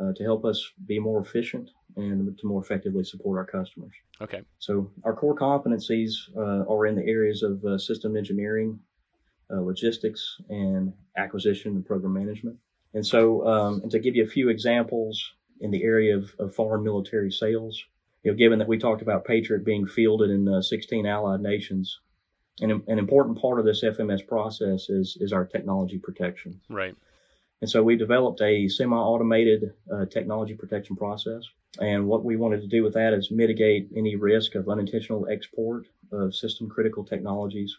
uh, 0.00 0.12
to 0.16 0.24
help 0.24 0.44
us 0.44 0.72
be 0.86 0.98
more 0.98 1.20
efficient 1.20 1.70
and 1.96 2.36
to 2.38 2.46
more 2.46 2.60
effectively 2.60 3.04
support 3.04 3.38
our 3.38 3.46
customers. 3.46 3.92
Okay. 4.20 4.42
So, 4.58 4.90
our 5.04 5.14
core 5.14 5.36
competencies 5.36 6.12
uh, 6.36 6.68
are 6.68 6.86
in 6.86 6.96
the 6.96 7.06
areas 7.06 7.42
of 7.44 7.64
uh, 7.64 7.78
system 7.78 8.16
engineering, 8.16 8.80
uh, 9.52 9.60
logistics, 9.60 10.38
and 10.48 10.92
acquisition 11.16 11.76
and 11.76 11.86
program 11.86 12.14
management. 12.14 12.56
And 12.94 13.06
so, 13.06 13.46
um, 13.46 13.82
and 13.82 13.90
to 13.90 13.98
give 13.98 14.16
you 14.16 14.24
a 14.24 14.26
few 14.26 14.48
examples 14.48 15.32
in 15.64 15.70
the 15.70 15.82
area 15.82 16.14
of, 16.14 16.34
of 16.38 16.54
foreign 16.54 16.84
military 16.84 17.32
sales, 17.32 17.84
you 18.22 18.30
know, 18.30 18.36
given 18.36 18.58
that 18.58 18.68
we 18.68 18.78
talked 18.78 19.00
about 19.00 19.24
Patriot 19.24 19.64
being 19.64 19.86
fielded 19.86 20.30
in 20.30 20.46
uh, 20.46 20.60
16 20.60 21.06
allied 21.06 21.40
nations, 21.40 22.00
an, 22.60 22.82
an 22.86 22.98
important 22.98 23.40
part 23.40 23.58
of 23.58 23.64
this 23.64 23.82
FMS 23.82 24.26
process 24.26 24.88
is 24.90 25.16
is 25.20 25.32
our 25.32 25.44
technology 25.44 25.98
protection. 25.98 26.60
Right. 26.68 26.94
And 27.60 27.70
so 27.70 27.82
we 27.82 27.96
developed 27.96 28.42
a 28.42 28.68
semi-automated 28.68 29.72
uh, 29.90 30.04
technology 30.06 30.54
protection 30.54 30.96
process. 30.96 31.42
And 31.80 32.06
what 32.06 32.24
we 32.24 32.36
wanted 32.36 32.60
to 32.60 32.66
do 32.66 32.82
with 32.82 32.92
that 32.92 33.14
is 33.14 33.30
mitigate 33.30 33.88
any 33.96 34.16
risk 34.16 34.54
of 34.54 34.68
unintentional 34.68 35.26
export 35.30 35.86
of 36.12 36.34
system 36.34 36.68
critical 36.68 37.04
technologies. 37.04 37.74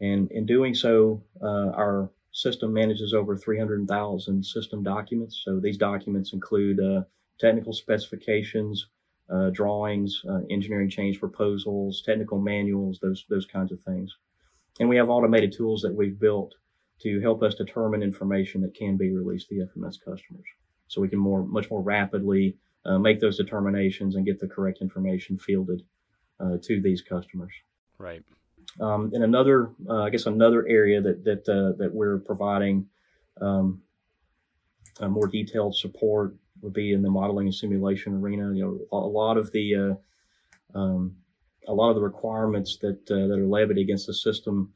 And 0.00 0.30
in 0.32 0.44
doing 0.44 0.74
so, 0.74 1.22
uh, 1.40 1.70
our 1.70 2.10
system 2.32 2.72
manages 2.72 3.14
over 3.14 3.36
300,000 3.36 4.44
system 4.44 4.82
documents. 4.82 5.42
So 5.44 5.60
these 5.60 5.78
documents 5.78 6.32
include 6.32 6.80
uh, 6.80 7.02
technical 7.38 7.72
specifications, 7.72 8.88
uh, 9.30 9.50
drawings, 9.50 10.22
uh, 10.28 10.40
engineering 10.50 10.88
change 10.88 11.20
proposals, 11.20 12.02
technical 12.04 12.38
manuals, 12.38 12.98
those 13.00 13.24
those 13.28 13.46
kinds 13.46 13.72
of 13.72 13.80
things. 13.82 14.16
And 14.80 14.88
we 14.88 14.96
have 14.96 15.10
automated 15.10 15.52
tools 15.52 15.82
that 15.82 15.94
we've 15.94 16.18
built 16.18 16.54
to 17.00 17.20
help 17.20 17.42
us 17.42 17.54
determine 17.54 18.02
information 18.02 18.60
that 18.62 18.74
can 18.74 18.96
be 18.96 19.12
released 19.12 19.48
to 19.48 19.54
the 19.54 19.66
FMS 19.66 19.98
customers. 19.98 20.46
So 20.88 21.00
we 21.00 21.08
can 21.08 21.18
more 21.18 21.44
much 21.44 21.70
more 21.70 21.82
rapidly 21.82 22.56
uh, 22.84 22.98
make 22.98 23.20
those 23.20 23.36
determinations 23.36 24.16
and 24.16 24.24
get 24.24 24.40
the 24.40 24.48
correct 24.48 24.78
information 24.80 25.36
fielded 25.36 25.82
uh, 26.40 26.56
to 26.62 26.80
these 26.80 27.02
customers. 27.02 27.52
Right. 27.98 28.22
Um, 28.80 29.10
and 29.12 29.24
another, 29.24 29.70
uh, 29.88 30.02
I 30.02 30.10
guess, 30.10 30.26
another 30.26 30.66
area 30.66 31.00
that 31.00 31.24
that 31.24 31.48
uh, 31.48 31.76
that 31.78 31.92
we're 31.92 32.18
providing 32.18 32.86
um, 33.40 33.82
a 35.00 35.08
more 35.08 35.26
detailed 35.26 35.76
support 35.76 36.34
would 36.60 36.72
be 36.72 36.92
in 36.92 37.02
the 37.02 37.10
modeling 37.10 37.46
and 37.46 37.54
simulation 37.54 38.14
arena. 38.14 38.52
You 38.54 38.88
know, 38.90 38.98
a 38.98 39.06
lot 39.06 39.36
of 39.36 39.52
the 39.52 39.98
uh, 40.74 40.78
um, 40.78 41.16
a 41.66 41.72
lot 41.72 41.90
of 41.90 41.96
the 41.96 42.02
requirements 42.02 42.78
that 42.78 43.10
uh, 43.10 43.26
that 43.28 43.38
are 43.38 43.46
levied 43.46 43.78
against 43.78 44.06
the 44.06 44.14
system 44.14 44.72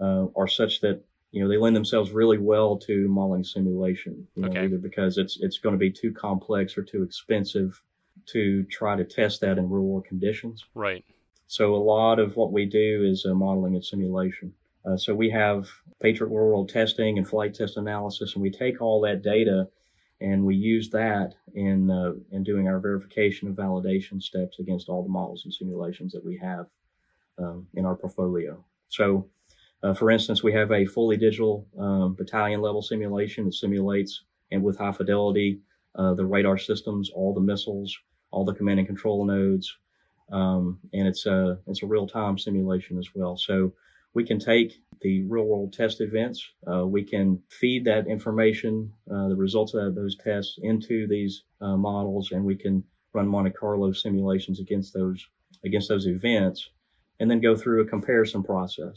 uh, 0.00 0.26
are 0.36 0.48
such 0.48 0.80
that 0.80 1.02
you 1.32 1.42
know 1.42 1.48
they 1.48 1.56
lend 1.56 1.76
themselves 1.76 2.12
really 2.12 2.38
well 2.38 2.78
to 2.78 3.08
modeling 3.08 3.44
simulation. 3.44 4.26
You 4.34 4.42
know, 4.42 4.48
Okay. 4.48 4.64
Either 4.64 4.78
because 4.78 5.18
it's 5.18 5.38
it's 5.40 5.58
going 5.58 5.74
to 5.74 5.78
be 5.78 5.90
too 5.90 6.12
complex 6.12 6.76
or 6.78 6.82
too 6.82 7.02
expensive 7.02 7.82
to 8.26 8.64
try 8.64 8.96
to 8.96 9.04
test 9.04 9.40
that 9.40 9.58
in 9.58 9.70
real 9.70 9.82
world 9.82 10.04
conditions. 10.04 10.64
Right. 10.74 11.04
So 11.46 11.74
a 11.74 11.76
lot 11.76 12.18
of 12.18 12.36
what 12.36 12.52
we 12.52 12.66
do 12.66 13.04
is 13.10 13.24
uh, 13.24 13.34
modeling 13.34 13.74
and 13.74 13.84
simulation. 13.84 14.52
Uh, 14.84 14.96
so 14.96 15.14
we 15.14 15.30
have 15.30 15.68
Patriot 16.00 16.30
World 16.30 16.68
testing 16.68 17.16
and 17.16 17.26
flight 17.26 17.54
test 17.54 17.76
analysis, 17.76 18.34
and 18.34 18.42
we 18.42 18.50
take 18.50 18.80
all 18.80 19.00
that 19.02 19.22
data 19.22 19.68
and 20.20 20.44
we 20.44 20.56
use 20.56 20.90
that 20.90 21.34
in 21.54 21.90
uh, 21.90 22.12
in 22.32 22.42
doing 22.42 22.68
our 22.68 22.80
verification 22.80 23.48
and 23.48 23.56
validation 23.56 24.22
steps 24.22 24.58
against 24.58 24.88
all 24.88 25.02
the 25.02 25.08
models 25.08 25.42
and 25.44 25.54
simulations 25.54 26.12
that 26.12 26.24
we 26.24 26.36
have 26.36 26.66
um, 27.38 27.66
in 27.74 27.84
our 27.84 27.96
portfolio. 27.96 28.62
So, 28.88 29.28
uh, 29.82 29.94
for 29.94 30.10
instance, 30.10 30.42
we 30.42 30.52
have 30.52 30.72
a 30.72 30.84
fully 30.84 31.16
digital 31.16 31.66
um, 31.78 32.14
battalion 32.14 32.60
level 32.60 32.82
simulation 32.82 33.44
that 33.44 33.54
simulates 33.54 34.24
and 34.50 34.62
with 34.62 34.78
high 34.78 34.92
fidelity 34.92 35.60
uh, 35.94 36.14
the 36.14 36.24
radar 36.24 36.58
systems, 36.58 37.10
all 37.10 37.34
the 37.34 37.40
missiles, 37.40 37.96
all 38.30 38.44
the 38.44 38.54
command 38.54 38.78
and 38.78 38.88
control 38.88 39.24
nodes, 39.24 39.76
um, 40.30 40.78
and 40.92 41.08
it's 41.08 41.26
a 41.26 41.58
it's 41.66 41.82
a 41.82 41.86
real 41.86 42.06
time 42.06 42.38
simulation 42.38 42.98
as 42.98 43.08
well. 43.14 43.36
So 43.36 43.72
we 44.18 44.24
can 44.24 44.40
take 44.40 44.82
the 45.00 45.22
real 45.28 45.44
world 45.44 45.72
test 45.72 46.00
events, 46.00 46.44
uh, 46.66 46.84
we 46.84 47.04
can 47.04 47.40
feed 47.48 47.84
that 47.84 48.08
information, 48.08 48.92
uh, 49.08 49.28
the 49.28 49.36
results 49.36 49.74
of 49.74 49.94
those 49.94 50.16
tests 50.16 50.58
into 50.62 51.06
these 51.06 51.44
uh, 51.60 51.76
models, 51.76 52.32
and 52.32 52.44
we 52.44 52.56
can 52.56 52.82
run 53.14 53.28
Monte 53.28 53.52
Carlo 53.52 53.92
simulations 53.92 54.58
against 54.58 54.92
those 54.92 55.24
against 55.64 55.88
those 55.88 56.08
events, 56.08 56.70
and 57.20 57.30
then 57.30 57.40
go 57.40 57.54
through 57.54 57.80
a 57.80 57.84
comparison 57.94 58.42
process. 58.42 58.96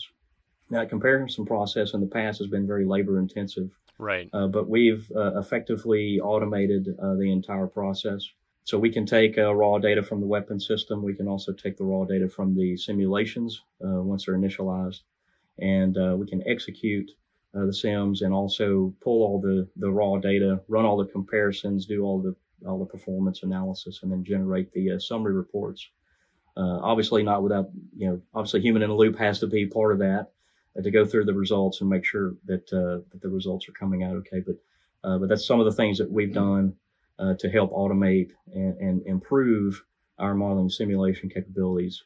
Now, 0.71 0.79
that 0.79 0.89
comparison 0.89 1.45
process 1.45 1.93
in 1.93 2.01
the 2.01 2.07
past 2.07 2.39
has 2.39 2.47
been 2.47 2.65
very 2.65 2.85
labor 2.85 3.19
intensive 3.19 3.69
Right. 3.99 4.27
uh, 4.33 4.47
but 4.47 4.67
we've 4.67 5.05
uh, 5.15 5.39
effectively 5.39 6.19
automated 6.19 6.83
uh, 6.99 7.13
the 7.13 7.31
entire 7.31 7.67
process. 7.67 8.27
So 8.63 8.79
we 8.79 8.91
can 8.91 9.05
take 9.05 9.37
uh, 9.37 9.53
raw 9.53 9.77
data 9.77 10.01
from 10.01 10.19
the 10.19 10.25
weapon 10.35 10.59
system. 10.59 11.03
We 11.03 11.13
can 11.13 11.27
also 11.27 11.51
take 11.51 11.77
the 11.77 11.83
raw 11.83 12.05
data 12.05 12.27
from 12.27 12.55
the 12.55 12.77
simulations 12.77 13.61
uh, 13.83 14.01
once 14.01 14.25
they're 14.25 14.37
initialized, 14.37 15.01
and 15.61 15.97
uh, 15.97 16.15
we 16.17 16.25
can 16.27 16.41
execute 16.47 17.11
uh, 17.55 17.65
the 17.65 17.73
sims 17.73 18.21
and 18.21 18.33
also 18.33 18.93
pull 19.01 19.23
all 19.23 19.41
the, 19.41 19.67
the 19.75 19.91
raw 19.91 20.17
data, 20.17 20.61
run 20.67 20.85
all 20.85 20.97
the 20.97 21.05
comparisons, 21.11 21.85
do 21.85 22.03
all 22.03 22.21
the 22.21 22.35
all 22.67 22.79
the 22.79 22.85
performance 22.85 23.43
analysis, 23.43 24.01
and 24.03 24.11
then 24.11 24.23
generate 24.23 24.71
the 24.73 24.91
uh, 24.91 24.99
summary 24.99 25.33
reports. 25.33 25.89
Uh, 26.57 26.79
obviously, 26.81 27.23
not 27.23 27.43
without 27.43 27.69
you 27.97 28.07
know, 28.07 28.21
obviously, 28.33 28.61
human 28.61 28.83
in 28.83 28.89
a 28.89 28.95
loop 28.95 29.17
has 29.17 29.39
to 29.39 29.47
be 29.47 29.65
part 29.65 29.93
of 29.93 29.99
that. 29.99 30.31
uh, 30.77 30.81
to 30.81 30.91
go 30.91 31.05
through 31.05 31.25
the 31.25 31.33
results 31.33 31.81
and 31.81 31.89
make 31.89 32.05
sure 32.05 32.33
that 32.45 32.71
uh, 32.73 33.01
that 33.11 33.21
the 33.21 33.29
results 33.29 33.67
are 33.67 33.73
coming 33.73 34.03
out 34.03 34.15
okay. 34.15 34.41
But 34.45 34.55
but 35.19 35.29
that's 35.29 35.45
some 35.47 35.59
of 35.59 35.65
the 35.65 35.71
things 35.71 35.97
that 35.97 36.11
we've 36.11 36.33
done 36.33 36.73
to 37.39 37.49
help 37.49 37.71
automate 37.71 38.31
and, 38.53 38.77
and 38.77 39.05
improve 39.05 39.83
our 40.17 40.33
modeling 40.33 40.69
simulation 40.69 41.29
capabilities. 41.29 42.03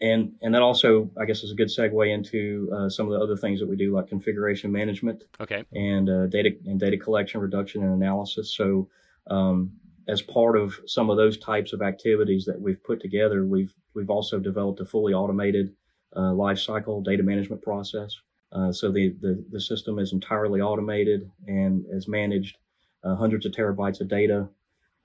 And 0.00 0.34
and 0.42 0.54
that 0.54 0.62
also, 0.62 1.10
I 1.20 1.24
guess, 1.24 1.42
is 1.42 1.50
a 1.50 1.56
good 1.56 1.68
segue 1.68 2.08
into 2.08 2.70
uh, 2.72 2.88
some 2.88 3.06
of 3.06 3.12
the 3.12 3.18
other 3.18 3.36
things 3.36 3.58
that 3.58 3.68
we 3.68 3.76
do, 3.76 3.92
like 3.92 4.08
configuration 4.08 4.70
management, 4.70 5.24
okay, 5.40 5.64
and 5.72 6.08
uh, 6.08 6.26
data 6.26 6.50
and 6.66 6.78
data 6.78 6.96
collection, 6.96 7.40
reduction, 7.40 7.82
and 7.82 7.92
analysis. 7.92 8.54
So, 8.54 8.88
um, 9.28 9.72
as 10.06 10.22
part 10.22 10.56
of 10.56 10.78
some 10.86 11.10
of 11.10 11.16
those 11.16 11.36
types 11.36 11.72
of 11.72 11.82
activities 11.82 12.44
that 12.44 12.60
we've 12.60 12.82
put 12.84 13.00
together, 13.00 13.44
we've 13.44 13.74
we've 13.92 14.10
also 14.10 14.38
developed 14.38 14.78
a 14.78 14.84
fully 14.84 15.12
automated 15.12 15.74
uh, 16.16 16.32
life 16.32 16.58
cycle 16.58 17.02
data 17.02 17.24
management 17.24 17.62
process. 17.62 18.16
Uh, 18.52 18.72
so 18.72 18.90
the, 18.90 19.14
the, 19.20 19.44
the 19.50 19.60
system 19.60 19.98
is 19.98 20.12
entirely 20.12 20.60
automated 20.60 21.30
and 21.46 21.84
has 21.92 22.08
managed 22.08 22.56
uh, 23.04 23.14
hundreds 23.14 23.44
of 23.44 23.52
terabytes 23.52 24.00
of 24.00 24.08
data 24.08 24.48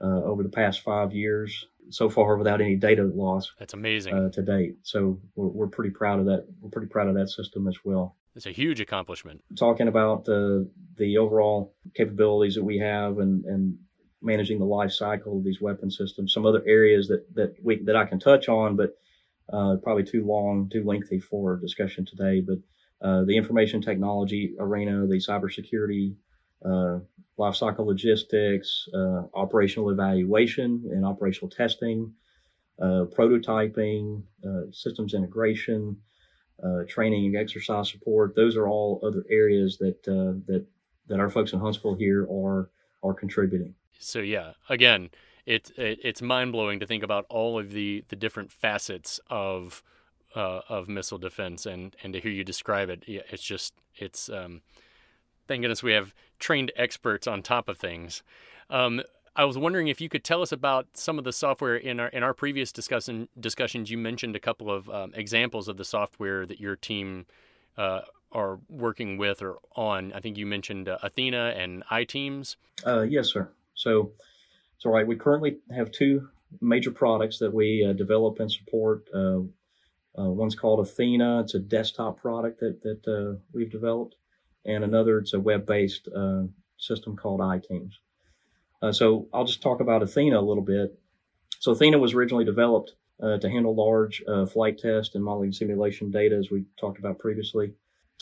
uh, 0.02 0.24
over 0.24 0.44
the 0.44 0.50
past 0.50 0.82
five 0.82 1.14
years 1.14 1.68
so 1.90 2.10
far 2.10 2.38
without 2.38 2.62
any 2.62 2.76
data 2.76 3.04
loss. 3.04 3.52
That's 3.60 3.74
amazing 3.74 4.14
uh, 4.14 4.30
to 4.30 4.42
date. 4.42 4.76
So 4.84 5.20
we're, 5.36 5.48
we're 5.48 5.68
pretty 5.68 5.92
proud 5.92 6.20
of 6.20 6.26
that. 6.26 6.46
We're 6.62 6.70
pretty 6.70 6.88
proud 6.88 7.08
of 7.08 7.16
that 7.16 7.30
system 7.30 7.68
as 7.68 7.78
well. 7.84 8.16
It's 8.36 8.46
a 8.46 8.52
huge 8.52 8.80
accomplishment. 8.80 9.44
Talking 9.58 9.88
about 9.88 10.26
the 10.26 10.70
the 10.98 11.18
overall 11.18 11.76
capabilities 11.96 12.56
that 12.56 12.64
we 12.64 12.80
have 12.80 13.20
and 13.20 13.46
and 13.46 13.78
managing 14.22 14.58
the 14.58 14.66
life 14.66 14.92
cycle 14.92 15.38
of 15.38 15.44
these 15.44 15.62
weapon 15.62 15.92
systems. 15.92 16.34
Some 16.34 16.46
other 16.46 16.64
areas 16.66 17.08
that 17.10 17.26
that 17.36 17.56
we 17.62 17.84
that 17.84 17.96
I 17.96 18.06
can 18.06 18.20
touch 18.20 18.50
on, 18.50 18.76
but 18.76 18.98
uh, 19.52 19.76
probably 19.84 20.04
too 20.04 20.26
long, 20.26 20.70
too 20.70 20.84
lengthy 20.84 21.20
for 21.20 21.58
discussion 21.58 22.06
today. 22.06 22.42
But 22.42 22.60
uh, 23.08 23.24
the 23.26 23.38
information 23.38 23.82
technology 23.82 24.56
arena, 24.58 25.06
the 25.06 25.18
cybersecurity, 25.18 26.16
uh, 26.66 27.00
lifecycle 27.38 27.86
logistics, 27.86 28.88
uh, 28.94 29.24
operational 29.34 29.90
evaluation 29.90 30.84
and 30.92 31.06
operational 31.06 31.50
testing, 31.50 32.14
uh, 32.82 33.06
prototyping, 33.16 34.24
uh, 34.46 34.72
systems 34.72 35.14
integration, 35.14 35.98
training 36.88 37.26
and 37.26 37.36
exercise 37.36 37.92
support. 37.92 38.36
Those 38.36 38.56
are 38.56 38.68
all 38.68 39.02
other 39.04 39.26
areas 39.30 39.78
that 39.80 40.02
that 40.04 40.66
that 41.08 41.20
our 41.20 41.30
folks 41.30 41.54
in 41.54 41.60
Huntsville 41.60 41.96
here 41.96 42.24
are 42.32 42.70
are 43.04 43.14
contributing. 43.14 43.76
So 44.00 44.20
yeah, 44.20 44.54
again, 44.70 45.10
it, 45.46 45.72
it 45.78 46.00
it's 46.04 46.22
mind 46.22 46.52
blowing 46.52 46.80
to 46.80 46.86
think 46.86 47.04
about 47.04 47.26
all 47.30 47.60
of 47.60 47.72
the 47.72 48.06
the 48.08 48.16
different 48.16 48.52
facets 48.52 49.20
of 49.30 49.84
uh, 50.36 50.62
of 50.70 50.88
missile 50.88 51.18
defense 51.18 51.66
and 51.66 51.96
and 52.04 52.14
to 52.14 52.20
hear 52.20 52.32
you 52.32 52.44
describe 52.44 52.90
it. 52.90 53.04
It's 53.08 53.44
just 53.44 53.74
it's 53.96 54.30
um, 54.30 54.62
thank 55.48 55.62
goodness 55.62 55.84
we 55.84 55.94
have 55.94 56.14
trained 56.44 56.72
experts 56.76 57.26
on 57.28 57.42
top 57.42 57.70
of 57.70 57.78
things. 57.78 58.22
Um, 58.70 59.02
I 59.36 59.46
was 59.46 59.58
wondering 59.58 59.88
if 59.88 60.00
you 60.00 60.10
could 60.10 60.24
tell 60.24 60.42
us 60.42 60.52
about 60.52 60.86
some 60.94 61.18
of 61.18 61.24
the 61.24 61.34
software 61.34 61.76
in 61.76 62.00
our 62.00 62.10
in 62.10 62.22
our 62.22 62.34
previous 62.34 62.72
discussion 62.72 63.30
discussions. 63.40 63.90
You 63.90 63.98
mentioned 63.98 64.36
a 64.36 64.40
couple 64.40 64.70
of 64.70 64.90
um, 64.90 65.12
examples 65.16 65.68
of 65.68 65.78
the 65.78 65.86
software 65.86 66.46
that 66.46 66.60
your 66.60 66.76
team 66.76 67.26
uh, 67.78 68.02
are 68.32 68.60
working 68.70 69.18
with 69.18 69.42
or 69.42 69.58
on. 69.76 70.14
I 70.14 70.20
think 70.20 70.38
you 70.38 70.46
mentioned 70.46 70.88
uh, 70.88 71.00
Athena 71.02 71.56
and 71.58 71.84
iTeams. 71.92 72.58
Uh, 72.86 73.02
yes, 73.02 73.28
sir. 73.30 73.50
So 73.74 74.12
so, 74.84 74.90
right, 74.90 75.08
we 75.08 75.16
currently 75.16 75.60
have 75.74 75.94
two 75.94 76.28
major 76.60 76.92
products 76.92 77.40
that 77.40 77.54
we 77.54 77.86
uh, 77.90 77.94
develop 77.94 78.42
and 78.42 78.52
support. 78.52 79.08
Uh, 79.16 79.40
uh, 80.20 80.30
one's 80.30 80.56
called 80.56 80.82
Athena. 80.82 81.40
It's 81.40 81.56
a 81.56 81.60
desktop 81.60 82.20
product 82.20 82.60
that 82.60 82.84
that 82.84 83.08
uh, 83.08 83.40
we've 83.54 83.72
developed, 83.72 84.16
and 84.66 84.84
another 84.84 85.20
it's 85.20 85.34
a 85.34 85.40
web-based 85.40 86.08
uh, 86.16 86.44
system 86.78 87.16
called 87.16 87.40
iTeams. 87.40 87.94
Uh, 88.82 88.92
so 88.92 89.28
I'll 89.34 89.46
just 89.46 89.62
talk 89.62 89.80
about 89.80 90.04
Athena 90.04 90.40
a 90.40 90.42
little 90.42 90.64
bit. 90.64 91.00
So 91.60 91.72
Athena 91.72 91.98
was 91.98 92.14
originally 92.14 92.46
developed 92.46 92.94
to 93.22 93.50
handle 93.50 93.74
large 93.74 94.22
flight 94.52 94.78
test 94.78 95.16
and 95.16 95.24
modeling 95.24 95.54
simulation 95.54 96.12
data, 96.12 96.36
as 96.36 96.52
we 96.52 96.66
talked 96.78 97.00
about 97.00 97.20
previously. 97.20 97.72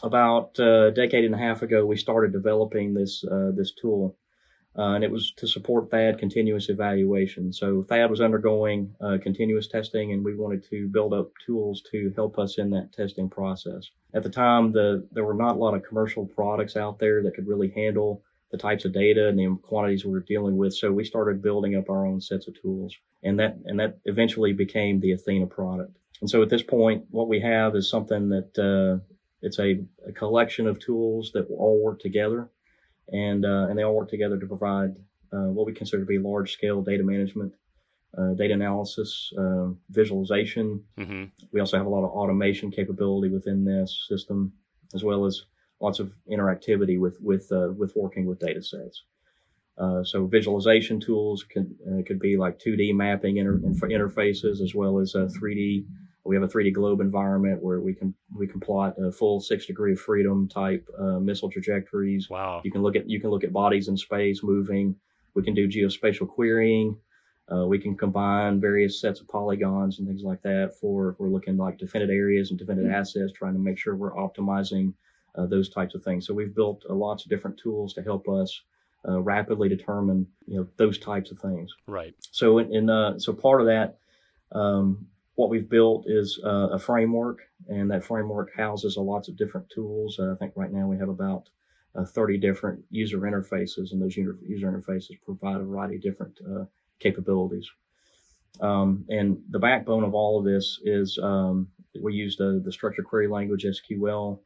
About 0.04 0.60
a 0.60 0.92
decade 0.92 1.26
and 1.26 1.34
a 1.34 1.39
half 1.39 1.63
ago, 1.63 1.84
we 1.84 1.98
started 1.98 2.32
developing 2.32 2.94
this 2.94 3.26
this 3.56 3.72
tool 3.72 4.16
uh, 4.78 4.94
and 4.94 5.04
it 5.04 5.12
was 5.12 5.32
to 5.38 5.48
support 5.48 5.90
THAAD 5.90 6.18
continuous 6.18 6.70
evaluation. 6.70 7.52
So 7.52 7.84
THAAD 7.84 8.10
was 8.10 8.22
undergoing 8.22 8.96
uh, 9.02 9.18
continuous 9.22 9.68
testing, 9.68 10.14
and 10.14 10.24
we 10.24 10.36
wanted 10.36 10.64
to 10.70 10.88
build 10.88 11.14
up 11.14 11.32
tools 11.46 11.82
to 11.92 12.14
help 12.16 12.40
us 12.40 12.58
in 12.58 12.70
that 12.72 12.94
testing 12.94 13.30
process. 13.30 13.90
At 14.14 14.24
the 14.24 14.30
time, 14.30 14.72
the 14.72 15.08
there 15.12 15.26
were 15.26 15.34
not 15.34 15.56
a 15.56 15.60
lot 15.60 15.74
of 15.74 15.84
commercial 15.84 16.26
products 16.26 16.78
out 16.78 17.00
there 17.00 17.22
that 17.24 17.36
could 17.36 17.48
really 17.48 17.70
handle 17.72 18.24
the 18.52 18.58
types 18.58 18.86
of 18.86 18.94
data 18.94 19.28
and 19.28 19.40
the 19.40 19.58
quantities 19.62 20.06
we 20.06 20.12
were 20.12 20.20
dealing 20.22 20.58
with. 20.58 20.74
So 20.74 20.92
we 20.92 21.06
started 21.06 21.42
building 21.42 21.76
up 21.76 21.90
our 21.90 22.06
own 22.06 22.22
sets 22.22 22.48
of 22.48 22.62
tools, 22.62 22.96
and 23.24 23.40
that 23.40 23.58
and 23.66 23.80
that 23.80 24.00
eventually 24.06 24.54
became 24.54 25.00
the 25.00 25.12
Athena 25.12 25.48
product. 25.48 25.98
And 26.22 26.30
so 26.30 26.42
at 26.42 26.50
this 26.50 26.64
point, 26.64 27.06
what 27.10 27.28
we 27.28 27.42
have 27.42 27.76
is 27.76 27.90
something 27.90 28.30
that 28.30 28.58
uh, 28.58 29.04
it's 29.42 29.60
a, 29.60 29.84
a 30.08 30.12
collection 30.14 30.68
of 30.68 30.80
tools 30.80 31.32
that 31.34 31.48
all 31.50 31.84
work 31.84 32.00
together 32.00 32.50
and 33.10 33.46
uh, 33.46 33.68
and 33.70 33.78
they 33.78 33.84
all 33.84 33.96
work 33.96 34.10
together 34.10 34.38
to 34.38 34.46
provide 34.46 34.96
uh, 35.34 35.50
what 35.50 35.66
we 35.66 35.74
consider 35.74 36.02
to 36.02 36.08
be 36.08 36.20
large 36.20 36.54
scale 36.54 36.82
data 36.82 37.04
management, 37.04 37.54
uh, 38.18 38.34
data 38.34 38.54
analysis, 38.54 39.32
um, 39.38 39.78
visualization. 39.90 40.84
Mm-hmm. 40.98 41.26
We 41.52 41.60
also 41.60 41.78
have 41.78 41.86
a 41.86 41.90
lot 41.90 42.04
of 42.04 42.12
automation 42.12 42.72
capability 42.72 43.34
within 43.34 43.66
this 43.66 44.06
system, 44.10 44.54
as 44.94 45.04
well 45.04 45.26
as 45.26 45.44
lots 45.80 46.00
of 46.00 46.14
interactivity 46.32 47.00
with 47.00 47.18
with 47.22 47.52
uh, 47.52 47.70
with 47.78 47.96
working 47.96 48.26
with 48.26 48.40
data 48.40 48.62
sets. 48.62 49.04
Uh, 49.78 50.04
so 50.04 50.28
visualization 50.28 51.00
tools 51.00 51.44
could 51.44 51.74
uh, 51.90 52.02
could 52.06 52.20
be 52.20 52.38
like 52.38 52.60
2D 52.60 52.94
mapping 52.94 53.38
inter- 53.38 53.58
interfaces 53.58 54.62
as 54.62 54.76
well 54.76 55.00
as 55.00 55.14
3D 55.14 55.86
we 56.24 56.36
have 56.36 56.44
a 56.44 56.48
3D 56.48 56.74
globe 56.74 57.02
environment 57.02 57.64
where 57.64 57.80
we 57.80 57.94
can 57.94 58.14
we 58.36 58.48
can 58.48 58.60
plot 58.60 58.96
a 59.00 59.12
full 59.12 59.40
six 59.40 59.66
degree 59.66 59.94
of 59.94 60.00
freedom 60.00 60.48
type 60.48 60.88
uh, 61.00 61.20
missile 61.20 61.50
trajectories. 61.50 62.30
Wow! 62.30 62.62
You 62.64 62.72
can 62.72 62.82
look 62.82 62.96
at 62.96 63.10
you 63.10 63.20
can 63.20 63.32
look 63.32 63.44
at 63.44 63.54
bodies 63.54 63.88
in 63.88 63.98
space 63.98 64.44
moving. 64.44 64.96
We 65.34 65.44
can 65.44 65.54
do 65.54 65.68
geospatial 65.68 66.28
querying. 66.28 66.98
Uh, 67.52 67.66
we 67.66 67.80
can 67.80 67.98
combine 67.98 68.62
various 68.62 69.02
sets 69.02 69.20
of 69.20 69.28
polygons 69.28 70.00
and 70.00 70.08
things 70.08 70.24
like 70.24 70.42
that 70.44 70.74
for 70.80 71.16
we're 71.20 71.28
looking 71.28 71.58
like 71.58 71.78
defended 71.78 72.10
areas 72.10 72.50
and 72.50 72.60
defended 72.60 72.86
mm-hmm. 72.86 72.96
assets, 72.96 73.34
trying 73.34 73.54
to 73.54 73.60
make 73.60 73.78
sure 73.78 73.96
we're 73.96 74.14
optimizing 74.14 74.94
uh, 75.36 75.46
those 75.48 75.70
types 75.70 75.96
of 75.96 76.04
things. 76.04 76.26
So 76.26 76.34
we've 76.34 76.56
built 76.56 76.84
uh, 76.90 76.94
lots 76.94 77.24
of 77.24 77.30
different 77.30 77.58
tools 77.58 77.94
to 77.96 78.04
help 78.04 78.30
us 78.30 78.62
uh, 79.08 79.20
rapidly 79.20 79.68
determine 79.68 80.28
you 80.46 80.58
know 80.58 80.68
those 80.78 80.98
types 81.00 81.32
of 81.32 81.40
things. 81.40 81.74
Right. 81.88 82.14
So 82.32 82.60
in, 82.60 82.74
in 82.74 82.90
uh, 82.90 83.18
so 83.18 83.34
part 83.34 83.62
of 83.62 83.68
that 83.68 83.98
um, 84.52 85.08
what 85.42 85.50
we've 85.50 85.70
built 85.70 86.06
is 86.06 86.40
uh, 86.46 86.70
a 86.70 86.78
framework, 86.78 87.40
and 87.68 87.90
that 87.90 88.06
framework 88.06 88.56
houses 88.56 88.96
a 88.96 89.02
lots 89.02 89.28
of 89.28 89.36
different 89.36 89.68
tools. 89.72 90.20
Uh, 90.20 90.34
I 90.34 90.36
think 90.36 90.54
right 90.56 90.72
now 90.72 90.86
we 90.86 91.00
have 91.00 91.10
about 91.10 91.50
uh, 91.96 92.06
30 92.06 92.38
different 92.38 92.84
user 92.92 93.18
interfaces, 93.22 93.92
and 93.92 94.00
those 94.00 94.16
user, 94.16 94.38
user 94.48 94.72
interfaces 94.72 95.20
provide 95.26 95.60
a 95.60 95.64
variety 95.64 95.96
of 95.96 96.04
different 96.04 96.40
uh, 96.48 96.66
capabilities. 97.00 97.68
Um, 98.60 99.04
and 99.10 99.40
the 99.50 99.58
backbone 99.58 100.04
of 100.04 100.14
all 100.14 100.38
of 100.38 100.46
this 100.46 100.80
is 100.84 101.18
um, 101.24 101.70
we 102.00 102.14
use 102.14 102.38
the, 102.38 102.62
the 102.64 102.72
structured 102.72 103.06
query 103.06 103.28
language 103.28 103.66
SQL. 103.66 104.38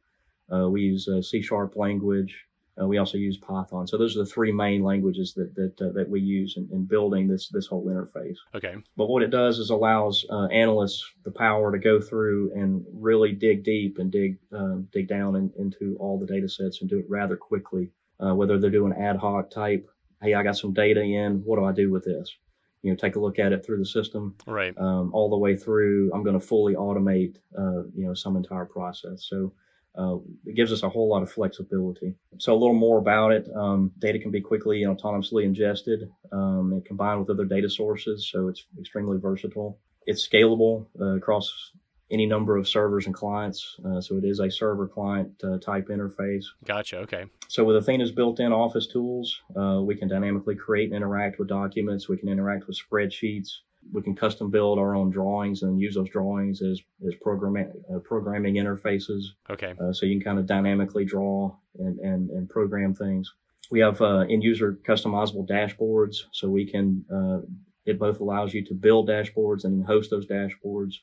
Uh, 0.50 0.70
we 0.70 0.80
use 0.80 1.10
C 1.20 1.42
sharp 1.42 1.76
language. 1.76 2.46
Uh, 2.80 2.86
we 2.86 2.98
also 2.98 3.16
use 3.16 3.38
Python. 3.38 3.86
So 3.86 3.96
those 3.96 4.16
are 4.16 4.20
the 4.20 4.30
three 4.30 4.52
main 4.52 4.82
languages 4.82 5.32
that 5.34 5.54
that, 5.54 5.80
uh, 5.80 5.92
that 5.92 6.08
we 6.08 6.20
use 6.20 6.56
in, 6.56 6.68
in, 6.72 6.84
building 6.84 7.26
this 7.26 7.48
this 7.48 7.66
whole 7.66 7.86
interface. 7.86 8.36
Okay. 8.54 8.74
But 8.96 9.06
what 9.06 9.22
it 9.22 9.30
does 9.30 9.58
is 9.58 9.70
allows 9.70 10.26
uh, 10.30 10.46
analysts 10.46 11.02
the 11.24 11.30
power 11.30 11.72
to 11.72 11.78
go 11.78 12.00
through 12.00 12.52
and 12.54 12.84
really 12.92 13.32
dig 13.32 13.64
deep 13.64 13.98
and 13.98 14.10
dig 14.12 14.38
um, 14.52 14.88
dig 14.92 15.08
down 15.08 15.36
in, 15.36 15.50
into 15.58 15.96
all 15.98 16.18
the 16.18 16.26
data 16.26 16.48
sets 16.48 16.80
and 16.80 16.90
do 16.90 16.98
it 16.98 17.06
rather 17.08 17.36
quickly. 17.36 17.90
Uh, 18.18 18.34
whether 18.34 18.58
they're 18.58 18.70
doing 18.70 18.94
ad 18.94 19.16
hoc 19.16 19.50
type, 19.50 19.86
hey, 20.22 20.34
I 20.34 20.42
got 20.42 20.56
some 20.56 20.72
data 20.72 21.02
in. 21.02 21.42
What 21.44 21.58
do 21.58 21.64
I 21.64 21.72
do 21.72 21.90
with 21.90 22.04
this? 22.04 22.34
You 22.82 22.90
know, 22.90 22.96
take 22.96 23.16
a 23.16 23.20
look 23.20 23.38
at 23.38 23.52
it 23.52 23.64
through 23.64 23.78
the 23.78 23.86
system. 23.86 24.36
Right. 24.46 24.76
Um, 24.78 25.10
all 25.12 25.28
the 25.28 25.36
way 25.36 25.56
through. 25.56 26.10
I'm 26.14 26.22
going 26.22 26.38
to 26.38 26.46
fully 26.46 26.74
automate. 26.74 27.36
Uh, 27.56 27.84
you 27.94 28.06
know, 28.06 28.14
some 28.14 28.36
entire 28.36 28.66
process. 28.66 29.26
So 29.28 29.52
uh, 29.98 30.16
it 30.44 30.54
gives 30.54 30.72
us 30.72 30.82
a 30.82 30.88
whole 30.88 31.08
lot 31.08 31.22
of 31.22 31.30
flexibility. 31.30 32.14
So 32.38 32.52
a 32.52 32.58
little 32.58 32.74
more 32.74 32.98
about 32.98 33.32
it. 33.32 33.48
Um, 33.54 33.92
data 33.98 34.18
can 34.18 34.30
be 34.30 34.40
quickly 34.40 34.82
and 34.82 34.96
autonomously 34.96 35.44
ingested 35.44 36.10
um, 36.32 36.72
and 36.72 36.84
combined 36.84 37.20
with 37.20 37.30
other 37.30 37.44
data 37.44 37.68
sources, 37.68 38.28
so 38.30 38.48
it's 38.48 38.66
extremely 38.78 39.18
versatile. 39.18 39.78
It's 40.04 40.26
scalable 40.26 40.86
uh, 41.00 41.16
across 41.16 41.72
any 42.10 42.26
number 42.26 42.56
of 42.56 42.68
servers 42.68 43.06
and 43.06 43.14
clients. 43.14 43.76
Uh, 43.84 44.00
so 44.00 44.16
it 44.16 44.24
is 44.24 44.38
a 44.38 44.50
server 44.50 44.86
client 44.86 45.32
uh, 45.42 45.58
type 45.58 45.88
interface. 45.88 46.44
Gotcha. 46.64 46.98
Okay. 46.98 47.24
So 47.48 47.64
with 47.64 47.76
Athena's 47.76 48.12
built-in 48.12 48.52
Office 48.52 48.86
tools, 48.86 49.40
uh, 49.56 49.80
we 49.82 49.96
can 49.96 50.08
dynamically 50.08 50.54
create 50.54 50.86
and 50.86 50.96
interact 50.96 51.38
with 51.38 51.48
documents. 51.48 52.08
We 52.08 52.16
can 52.16 52.28
interact 52.28 52.66
with 52.66 52.78
spreadsheets. 52.78 53.48
We 53.92 54.02
can 54.02 54.14
custom 54.14 54.50
build 54.50 54.78
our 54.78 54.94
own 54.94 55.10
drawings 55.10 55.62
and 55.62 55.80
use 55.80 55.94
those 55.94 56.10
drawings 56.10 56.62
as 56.62 56.80
as 57.06 57.14
programming 57.22 57.72
uh, 57.94 57.98
programming 58.00 58.54
interfaces. 58.54 59.22
Okay. 59.50 59.74
Uh, 59.80 59.92
so 59.92 60.06
you 60.06 60.14
can 60.14 60.24
kind 60.24 60.38
of 60.38 60.46
dynamically 60.46 61.04
draw 61.04 61.54
and 61.78 61.98
and, 62.00 62.30
and 62.30 62.48
program 62.48 62.94
things. 62.94 63.32
We 63.70 63.80
have 63.80 64.00
uh, 64.00 64.20
end 64.20 64.42
user 64.42 64.78
customizable 64.86 65.48
dashboards, 65.48 66.16
so 66.32 66.48
we 66.48 66.70
can 66.70 67.04
uh, 67.12 67.46
it 67.84 67.98
both 67.98 68.20
allows 68.20 68.52
you 68.54 68.64
to 68.66 68.74
build 68.74 69.08
dashboards 69.08 69.64
and 69.64 69.84
host 69.84 70.10
those 70.10 70.26
dashboards. 70.26 70.94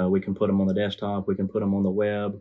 Uh, 0.00 0.08
we 0.08 0.20
can 0.20 0.34
put 0.34 0.46
them 0.46 0.60
on 0.60 0.66
the 0.66 0.74
desktop. 0.74 1.26
We 1.26 1.34
can 1.34 1.48
put 1.48 1.60
them 1.60 1.74
on 1.74 1.82
the 1.82 1.90
web. 1.90 2.40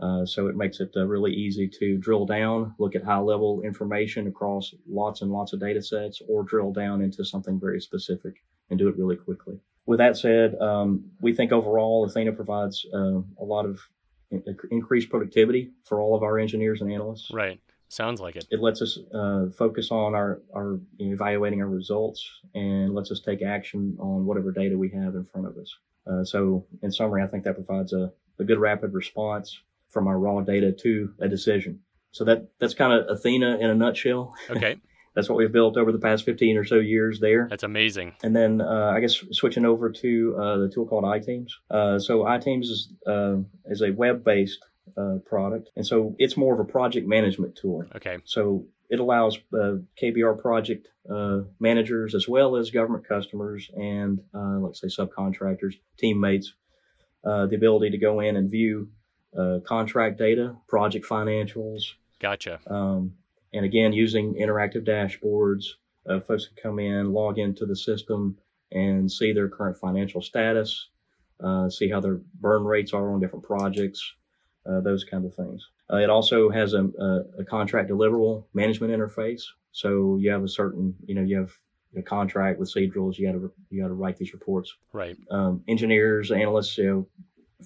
Uh, 0.00 0.24
so 0.24 0.46
it 0.46 0.56
makes 0.56 0.80
it 0.80 0.90
uh, 0.96 1.06
really 1.06 1.32
easy 1.32 1.68
to 1.68 1.98
drill 1.98 2.24
down, 2.24 2.74
look 2.78 2.96
at 2.96 3.04
high 3.04 3.18
level 3.18 3.60
information 3.62 4.26
across 4.26 4.74
lots 4.88 5.20
and 5.20 5.30
lots 5.30 5.52
of 5.52 5.60
data 5.60 5.82
sets, 5.82 6.22
or 6.26 6.42
drill 6.42 6.72
down 6.72 7.02
into 7.02 7.22
something 7.22 7.60
very 7.60 7.80
specific 7.80 8.42
and 8.70 8.78
do 8.78 8.88
it 8.88 8.96
really 8.96 9.16
quickly. 9.16 9.60
With 9.86 9.98
that 9.98 10.16
said, 10.16 10.54
um, 10.60 11.10
we 11.20 11.34
think 11.34 11.52
overall 11.52 12.04
Athena 12.04 12.32
provides 12.32 12.86
uh, 12.94 13.20
a 13.38 13.44
lot 13.44 13.66
of 13.66 13.80
increased 14.70 15.10
productivity 15.10 15.72
for 15.82 16.00
all 16.00 16.14
of 16.14 16.22
our 16.22 16.38
engineers 16.38 16.80
and 16.80 16.92
analysts. 16.92 17.30
Right. 17.32 17.60
Sounds 17.88 18.20
like 18.20 18.36
it. 18.36 18.46
It 18.50 18.60
lets 18.60 18.80
us 18.82 18.98
uh, 19.12 19.46
focus 19.58 19.90
on 19.90 20.14
our, 20.14 20.40
our 20.54 20.78
you 20.98 21.08
know, 21.08 21.12
evaluating 21.12 21.60
our 21.60 21.66
results 21.68 22.24
and 22.54 22.94
lets 22.94 23.10
us 23.10 23.18
take 23.18 23.42
action 23.42 23.96
on 23.98 24.26
whatever 24.26 24.52
data 24.52 24.78
we 24.78 24.90
have 24.90 25.16
in 25.16 25.24
front 25.24 25.48
of 25.48 25.56
us. 25.56 25.76
Uh, 26.06 26.24
so, 26.24 26.64
in 26.82 26.92
summary, 26.92 27.22
I 27.22 27.26
think 27.26 27.42
that 27.44 27.54
provides 27.54 27.92
a, 27.92 28.12
a 28.38 28.44
good 28.44 28.58
rapid 28.58 28.94
response 28.94 29.60
from 29.88 30.06
our 30.06 30.18
raw 30.18 30.40
data 30.40 30.70
to 30.70 31.12
a 31.18 31.28
decision. 31.28 31.80
So 32.12 32.24
that 32.24 32.48
that's 32.58 32.74
kind 32.74 32.92
of 32.92 33.08
Athena 33.08 33.58
in 33.58 33.70
a 33.70 33.74
nutshell. 33.74 34.34
Okay. 34.48 34.76
that's 35.14 35.28
what 35.28 35.36
we've 35.36 35.52
built 35.52 35.76
over 35.76 35.92
the 35.92 35.98
past 35.98 36.24
15 36.24 36.56
or 36.56 36.64
so 36.64 36.76
years 36.76 37.20
there. 37.20 37.46
That's 37.50 37.62
amazing. 37.62 38.14
And 38.22 38.34
then 38.34 38.60
uh, 38.60 38.92
I 38.94 39.00
guess 39.00 39.24
switching 39.32 39.64
over 39.64 39.90
to 39.90 40.36
uh, 40.38 40.58
the 40.58 40.68
tool 40.68 40.86
called 40.86 41.04
iTeams. 41.04 41.50
Uh, 41.70 41.98
so 41.98 42.20
iTeams 42.20 42.64
is 42.64 42.92
uh, 43.06 43.36
is 43.66 43.82
a 43.82 43.90
web 43.90 44.24
based 44.24 44.64
uh, 44.96 45.16
product, 45.26 45.70
and 45.76 45.86
so 45.86 46.14
it's 46.18 46.36
more 46.36 46.54
of 46.54 46.60
a 46.60 46.64
project 46.64 47.06
management 47.06 47.56
tool. 47.56 47.84
Okay. 47.96 48.18
So 48.24 48.66
it 48.88 49.00
allows 49.00 49.38
uh, 49.52 49.76
KBR 50.00 50.40
project 50.40 50.88
managers 51.58 52.14
as 52.14 52.28
well 52.28 52.56
as 52.56 52.70
government 52.70 53.08
customers 53.08 53.68
and 53.76 54.20
let's 54.32 54.80
say 54.80 54.86
subcontractors, 54.86 55.74
teammates, 55.98 56.54
the 57.24 57.54
ability 57.54 57.90
to 57.90 57.98
go 57.98 58.20
in 58.20 58.36
and 58.36 58.50
view 58.50 58.88
contract 59.64 60.18
data, 60.18 60.56
project 60.68 61.06
financials. 61.06 61.94
Gotcha. 62.20 62.60
Um, 62.66 63.14
and 63.52 63.64
again, 63.64 63.92
using 63.92 64.34
interactive 64.34 64.86
dashboards, 64.86 65.64
uh, 66.08 66.20
folks 66.20 66.46
can 66.46 66.56
come 66.62 66.78
in, 66.78 67.12
log 67.12 67.38
into 67.38 67.66
the 67.66 67.76
system, 67.76 68.38
and 68.72 69.10
see 69.10 69.32
their 69.32 69.48
current 69.48 69.76
financial 69.76 70.22
status, 70.22 70.88
uh, 71.42 71.68
see 71.68 71.88
how 71.88 72.00
their 72.00 72.20
burn 72.40 72.64
rates 72.64 72.92
are 72.92 73.12
on 73.12 73.20
different 73.20 73.44
projects, 73.44 74.14
uh, 74.66 74.80
those 74.80 75.04
kind 75.04 75.24
of 75.24 75.34
things. 75.34 75.68
Uh, 75.92 75.96
it 75.96 76.10
also 76.10 76.50
has 76.50 76.74
a, 76.74 76.84
a, 76.84 77.40
a, 77.40 77.44
contract 77.44 77.90
deliverable 77.90 78.44
management 78.54 78.92
interface. 78.92 79.42
So 79.72 80.18
you 80.20 80.30
have 80.30 80.44
a 80.44 80.48
certain, 80.48 80.94
you 81.04 81.14
know, 81.14 81.22
you 81.22 81.38
have 81.38 81.52
a 81.96 82.02
contract 82.02 82.60
with 82.60 82.72
CDRLs. 82.72 83.18
You 83.18 83.26
got 83.26 83.32
to 83.32 83.52
you 83.70 83.82
got 83.82 83.88
to 83.88 83.94
write 83.94 84.16
these 84.16 84.32
reports. 84.32 84.72
Right. 84.92 85.16
Um, 85.30 85.64
engineers, 85.66 86.30
analysts, 86.30 86.78
you 86.78 86.84
know, 86.84 87.08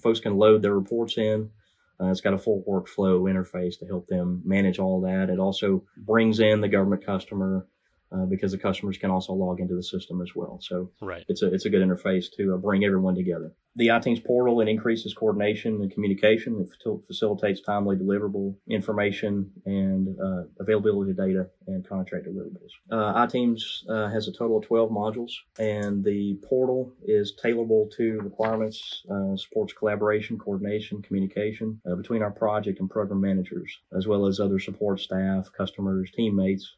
folks 0.01 0.19
can 0.19 0.37
load 0.37 0.61
their 0.61 0.73
reports 0.73 1.17
in. 1.17 1.51
Uh, 2.01 2.07
it's 2.07 2.21
got 2.21 2.33
a 2.33 2.37
full 2.37 2.63
workflow 2.67 3.21
interface 3.31 3.79
to 3.79 3.85
help 3.85 4.07
them 4.07 4.41
manage 4.45 4.79
all 4.79 5.01
that. 5.01 5.29
It 5.29 5.39
also 5.39 5.83
brings 5.97 6.39
in 6.39 6.61
the 6.61 6.67
government 6.67 7.05
customer 7.05 7.67
uh, 8.11 8.25
because 8.25 8.51
the 8.51 8.57
customers 8.57 8.97
can 8.97 9.09
also 9.09 9.33
log 9.33 9.59
into 9.59 9.75
the 9.75 9.83
system 9.83 10.21
as 10.21 10.35
well. 10.35 10.59
So 10.61 10.91
right. 11.01 11.23
it's 11.27 11.41
a 11.41 11.53
it's 11.53 11.65
a 11.65 11.69
good 11.69 11.81
interface 11.81 12.25
to 12.37 12.53
uh, 12.53 12.57
bring 12.57 12.83
everyone 12.85 13.15
together. 13.15 13.53
The 13.77 13.87
iTeams 13.87 14.23
portal 14.23 14.61
it 14.61 14.69
increases 14.69 15.13
coordination 15.13 15.81
and 15.81 15.91
communication. 15.91 16.61
It 16.61 17.03
facilitates 17.07 17.61
timely 17.61 17.97
deliverable 17.97 18.55
information 18.69 19.51
and 19.65 20.17
uh, 20.17 20.43
availability 20.59 21.11
of 21.11 21.17
data 21.17 21.47
and 21.67 21.85
contract 21.85 22.25
deliverables. 22.25 22.71
Uh, 22.89 23.25
iTeams 23.25 23.61
uh, 23.89 24.07
has 24.09 24.29
a 24.29 24.31
total 24.31 24.59
of 24.59 24.65
12 24.65 24.89
modules, 24.91 25.31
and 25.59 26.05
the 26.05 26.39
portal 26.47 26.93
is 27.03 27.33
tailorable 27.43 27.91
to 27.97 28.19
requirements, 28.21 29.03
uh, 29.11 29.35
supports 29.35 29.73
collaboration, 29.73 30.37
coordination, 30.37 31.01
communication 31.01 31.81
between 31.97 32.21
our 32.21 32.31
project 32.31 32.79
and 32.79 32.89
program 32.89 33.19
managers, 33.19 33.79
as 33.97 34.07
well 34.07 34.25
as 34.25 34.39
other 34.39 34.59
support 34.59 35.01
staff, 35.01 35.49
customers, 35.51 36.11
teammates, 36.15 36.75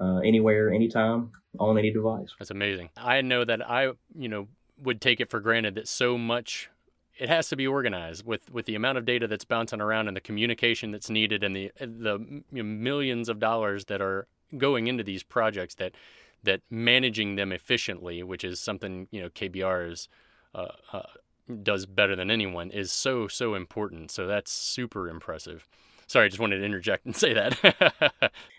uh, 0.00 0.18
anywhere, 0.18 0.72
anytime, 0.72 1.30
on 1.58 1.78
any 1.78 1.90
device. 1.90 2.30
That's 2.38 2.50
amazing. 2.50 2.90
I 2.96 3.20
know 3.20 3.44
that 3.44 3.68
I, 3.68 3.92
you 4.16 4.28
know, 4.28 4.48
would 4.82 5.00
take 5.00 5.20
it 5.20 5.30
for 5.30 5.40
granted 5.40 5.74
that 5.74 5.88
so 5.88 6.16
much 6.16 6.70
it 7.18 7.28
has 7.28 7.48
to 7.48 7.56
be 7.56 7.66
organized 7.66 8.24
with 8.24 8.50
with 8.50 8.66
the 8.66 8.74
amount 8.74 8.98
of 8.98 9.04
data 9.04 9.26
that's 9.26 9.44
bouncing 9.44 9.80
around 9.80 10.08
and 10.08 10.16
the 10.16 10.20
communication 10.20 10.92
that's 10.92 11.10
needed 11.10 11.42
and 11.42 11.54
the 11.54 11.70
the 11.80 12.42
you 12.52 12.62
know, 12.62 12.62
millions 12.62 13.28
of 13.28 13.38
dollars 13.38 13.86
that 13.86 14.00
are 14.00 14.26
going 14.56 14.86
into 14.86 15.02
these 15.02 15.22
projects 15.22 15.74
that 15.76 15.92
that 16.44 16.60
managing 16.70 17.34
them 17.34 17.50
efficiently, 17.52 18.22
which 18.22 18.44
is 18.44 18.60
something 18.60 19.08
you 19.10 19.20
know 19.20 19.28
KBR 19.28 19.90
is. 19.90 20.08
Uh, 20.54 20.68
uh, 20.94 21.02
does 21.62 21.86
better 21.86 22.14
than 22.14 22.30
anyone 22.30 22.70
is 22.70 22.92
so 22.92 23.26
so 23.26 23.54
important 23.54 24.10
so 24.10 24.26
that's 24.26 24.52
super 24.52 25.08
impressive 25.08 25.66
sorry, 26.08 26.26
I 26.26 26.28
just 26.28 26.40
wanted 26.40 26.58
to 26.58 26.64
interject 26.64 27.06
and 27.06 27.14
say 27.24 27.34
that. 27.34 27.56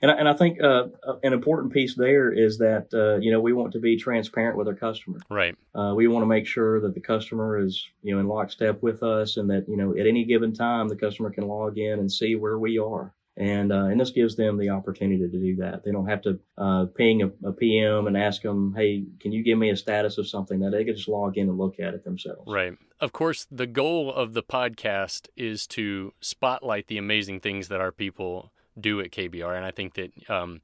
and, 0.02 0.12
I, 0.12 0.14
and 0.14 0.30
I 0.30 0.34
think 0.34 0.62
uh, 0.64 0.88
an 1.24 1.34
important 1.34 1.74
piece 1.74 1.96
there 1.96 2.32
is 2.32 2.58
that 2.60 2.88
uh, 2.94 3.20
you 3.20 3.32
know 3.32 3.42
we 3.42 3.52
want 3.52 3.74
to 3.74 3.80
be 3.80 3.98
transparent 3.98 4.58
with 4.58 4.68
our 4.68 4.76
customer. 4.76 5.20
Right. 5.30 5.56
Uh, 5.76 5.94
we 5.96 6.08
want 6.08 6.24
to 6.24 6.28
make 6.28 6.48
sure 6.48 6.80
that 6.82 6.94
the 6.94 7.02
customer 7.02 7.60
is 7.60 7.86
you 8.02 8.14
know 8.14 8.22
in 8.22 8.28
lockstep 8.28 8.82
with 8.82 9.04
us, 9.04 9.36
and 9.36 9.50
that 9.50 9.68
you 9.68 9.76
know 9.76 9.98
at 9.98 10.08
any 10.08 10.24
given 10.24 10.54
time 10.54 10.88
the 10.88 10.96
customer 10.96 11.30
can 11.30 11.48
log 11.48 11.78
in 11.78 12.00
and 12.00 12.12
see 12.12 12.36
where 12.36 12.58
we 12.58 12.80
are 12.80 13.14
and 13.40 13.72
uh, 13.72 13.86
and 13.86 14.00
this 14.00 14.12
gives 14.12 14.36
them 14.36 14.58
the 14.58 14.70
opportunity 14.70 15.18
to 15.18 15.28
do 15.40 15.56
that. 15.56 15.84
They 15.86 15.92
don't 15.92 16.08
have 16.08 16.22
to 16.24 16.40
uh, 16.58 16.86
ping 16.94 17.24
a, 17.24 17.32
a, 17.48 17.54
PM 17.54 18.08
and 18.08 18.18
ask 18.18 18.42
them, 18.42 18.74
"Hey, 18.76 19.06
can 19.22 19.32
you 19.32 19.44
give 19.44 19.58
me 19.58 19.70
a 19.70 19.78
status 19.78 20.18
of 20.18 20.28
something?" 20.28 20.60
That 20.60 20.72
they 20.72 20.84
can 20.84 20.94
just 20.94 21.08
log 21.08 21.38
in 21.38 21.48
and 21.48 21.58
look 21.58 21.80
at 21.80 21.94
it 21.94 22.04
themselves. 22.04 22.44
Right. 22.46 22.74
Of 23.00 23.14
course, 23.14 23.48
the 23.50 23.66
goal 23.66 24.14
of 24.14 24.34
the 24.34 24.44
podcast 24.44 25.30
is 25.38 25.66
to 25.68 26.14
spotlight 26.20 26.88
the 26.88 26.98
amazing 26.98 27.40
things 27.40 27.70
that 27.70 27.80
our 27.80 27.94
people 27.94 28.52
do 28.78 29.00
at 29.00 29.12
KBR, 29.12 29.56
and 29.56 29.66
I 29.66 29.72
think 29.72 29.94
that 29.94 30.30
um, 30.30 30.60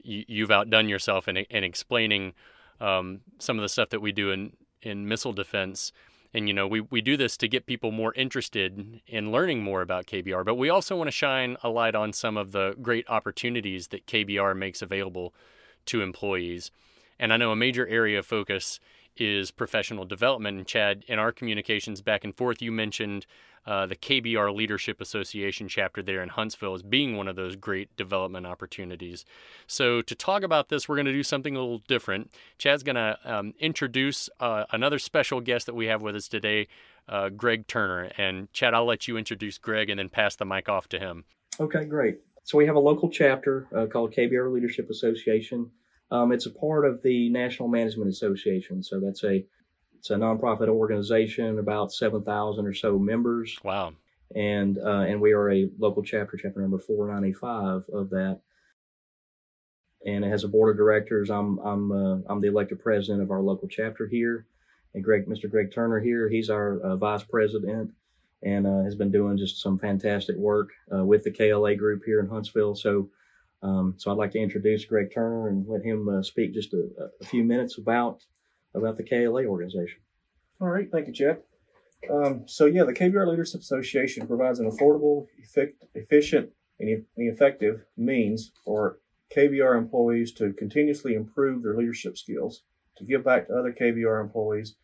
you, 0.00 0.44
have 0.44 0.50
outdone 0.50 0.88
yourself 0.88 1.28
in, 1.28 1.36
in 1.36 1.64
explaining 1.64 2.32
um, 2.80 3.20
some 3.38 3.58
of 3.58 3.62
the 3.62 3.68
stuff 3.68 3.90
that 3.90 4.00
we 4.00 4.12
do 4.12 4.30
in 4.30 4.52
in 4.80 5.06
missile 5.06 5.34
defense 5.34 5.92
and 6.36 6.48
you 6.48 6.54
know 6.54 6.66
we, 6.66 6.82
we 6.82 7.00
do 7.00 7.16
this 7.16 7.36
to 7.38 7.48
get 7.48 7.64
people 7.64 7.90
more 7.90 8.12
interested 8.12 9.00
in 9.06 9.32
learning 9.32 9.62
more 9.62 9.80
about 9.80 10.06
KBR, 10.06 10.44
but 10.44 10.56
we 10.56 10.68
also 10.68 10.94
want 10.94 11.08
to 11.08 11.12
shine 11.12 11.56
a 11.62 11.70
light 11.70 11.94
on 11.94 12.12
some 12.12 12.36
of 12.36 12.52
the 12.52 12.76
great 12.82 13.08
opportunities 13.08 13.88
that 13.88 14.06
KBR 14.06 14.54
makes 14.54 14.82
available 14.82 15.32
to 15.86 16.02
employees. 16.02 16.70
And 17.18 17.32
I 17.32 17.38
know 17.38 17.52
a 17.52 17.56
major 17.56 17.88
area 17.88 18.18
of 18.18 18.26
focus 18.26 18.78
is 19.16 19.50
professional 19.50 20.04
development. 20.04 20.58
And 20.58 20.66
Chad, 20.66 21.04
in 21.08 21.18
our 21.18 21.32
communications 21.32 22.00
back 22.00 22.24
and 22.24 22.36
forth, 22.36 22.62
you 22.62 22.72
mentioned 22.72 23.26
uh, 23.66 23.84
the 23.84 23.96
KBR 23.96 24.54
Leadership 24.54 25.00
Association 25.00 25.66
chapter 25.68 26.02
there 26.02 26.22
in 26.22 26.28
Huntsville 26.28 26.74
as 26.74 26.82
being 26.82 27.16
one 27.16 27.26
of 27.26 27.34
those 27.34 27.56
great 27.56 27.94
development 27.96 28.46
opportunities. 28.46 29.24
So, 29.66 30.02
to 30.02 30.14
talk 30.14 30.42
about 30.42 30.68
this, 30.68 30.88
we're 30.88 30.94
going 30.94 31.06
to 31.06 31.12
do 31.12 31.24
something 31.24 31.56
a 31.56 31.58
little 31.58 31.82
different. 31.88 32.30
Chad's 32.58 32.84
going 32.84 32.96
to 32.96 33.18
um, 33.24 33.54
introduce 33.58 34.30
uh, 34.38 34.64
another 34.70 34.98
special 34.98 35.40
guest 35.40 35.66
that 35.66 35.74
we 35.74 35.86
have 35.86 36.00
with 36.00 36.14
us 36.14 36.28
today, 36.28 36.68
uh, 37.08 37.28
Greg 37.28 37.66
Turner. 37.66 38.12
And, 38.16 38.52
Chad, 38.52 38.72
I'll 38.72 38.86
let 38.86 39.08
you 39.08 39.16
introduce 39.16 39.58
Greg 39.58 39.90
and 39.90 39.98
then 39.98 40.10
pass 40.10 40.36
the 40.36 40.44
mic 40.44 40.68
off 40.68 40.88
to 40.90 41.00
him. 41.00 41.24
Okay, 41.58 41.84
great. 41.86 42.18
So, 42.44 42.58
we 42.58 42.66
have 42.66 42.76
a 42.76 42.80
local 42.80 43.10
chapter 43.10 43.66
uh, 43.76 43.86
called 43.86 44.14
KBR 44.14 44.52
Leadership 44.52 44.90
Association. 44.90 45.72
Um, 46.10 46.32
it's 46.32 46.46
a 46.46 46.50
part 46.50 46.84
of 46.84 47.02
the 47.02 47.28
National 47.30 47.68
Management 47.68 48.10
Association. 48.10 48.82
So, 48.82 49.00
that's 49.00 49.24
a 49.24 49.44
it's 50.06 50.10
a 50.10 50.14
nonprofit 50.14 50.68
organization, 50.68 51.58
about 51.58 51.92
7,000 51.92 52.64
or 52.64 52.72
so 52.72 52.96
members. 52.96 53.58
Wow. 53.64 53.94
And, 54.34 54.78
uh, 54.78 55.00
and 55.00 55.20
we 55.20 55.32
are 55.32 55.50
a 55.50 55.68
local 55.78 56.04
chapter, 56.04 56.36
chapter 56.36 56.60
number 56.60 56.78
495 56.78 57.88
of 57.92 58.10
that. 58.10 58.40
And 60.04 60.24
it 60.24 60.28
has 60.28 60.44
a 60.44 60.48
board 60.48 60.70
of 60.70 60.76
directors. 60.76 61.28
I'm, 61.28 61.58
I'm, 61.58 61.90
uh, 61.90 62.18
I'm 62.28 62.40
the 62.40 62.46
elected 62.46 62.80
president 62.80 63.22
of 63.22 63.32
our 63.32 63.40
local 63.40 63.66
chapter 63.66 64.06
here. 64.06 64.46
And 64.94 65.02
Greg, 65.02 65.26
Mr. 65.26 65.50
Greg 65.50 65.72
Turner 65.72 65.98
here, 65.98 66.28
he's 66.28 66.50
our 66.50 66.78
uh, 66.80 66.96
vice 66.96 67.24
president 67.24 67.92
and 68.42 68.66
uh, 68.66 68.84
has 68.84 68.94
been 68.94 69.10
doing 69.10 69.36
just 69.36 69.60
some 69.60 69.78
fantastic 69.78 70.36
work 70.36 70.70
uh, 70.94 71.04
with 71.04 71.24
the 71.24 71.32
KLA 71.32 71.74
group 71.74 72.02
here 72.04 72.20
in 72.20 72.28
Huntsville. 72.28 72.76
So, 72.76 73.10
um, 73.62 73.94
so 73.96 74.10
I'd 74.10 74.18
like 74.18 74.32
to 74.32 74.38
introduce 74.38 74.84
Greg 74.84 75.12
Turner 75.12 75.48
and 75.48 75.66
let 75.68 75.82
him 75.82 76.08
uh, 76.08 76.22
speak 76.22 76.54
just 76.54 76.74
a, 76.74 76.88
a, 77.20 77.24
few 77.24 77.42
minutes 77.42 77.78
about 77.78 78.22
about 78.74 78.96
the 78.96 79.02
KLA 79.02 79.44
organization. 79.44 80.00
All 80.60 80.68
right, 80.68 80.88
thank 80.90 81.06
you, 81.06 81.12
Chad. 81.12 81.38
Um, 82.10 82.44
so 82.46 82.66
yeah, 82.66 82.84
the 82.84 82.92
KBR 82.92 83.26
Leadership 83.26 83.62
Association 83.62 84.26
provides 84.26 84.60
an 84.60 84.70
affordable, 84.70 85.26
effect, 85.42 85.84
efficient, 85.94 86.50
and 86.78 87.04
effective 87.16 87.84
means 87.96 88.52
for 88.64 88.98
KBR 89.34 89.78
employees 89.78 90.32
to 90.32 90.52
continuously 90.52 91.14
improve 91.14 91.62
their 91.62 91.76
leadership 91.76 92.18
skills 92.18 92.62
to 92.96 93.04
give 93.04 93.24
back 93.24 93.46
to 93.46 93.54
other 93.54 93.72
KBR 93.72 94.20
employees, 94.20 94.76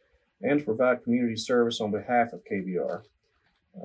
and 0.43 0.59
to 0.59 0.65
provide 0.65 1.03
community 1.05 1.37
service 1.37 1.81
on 1.81 1.91
behalf 1.91 2.33
of 2.33 2.43
KBR. 2.51 3.03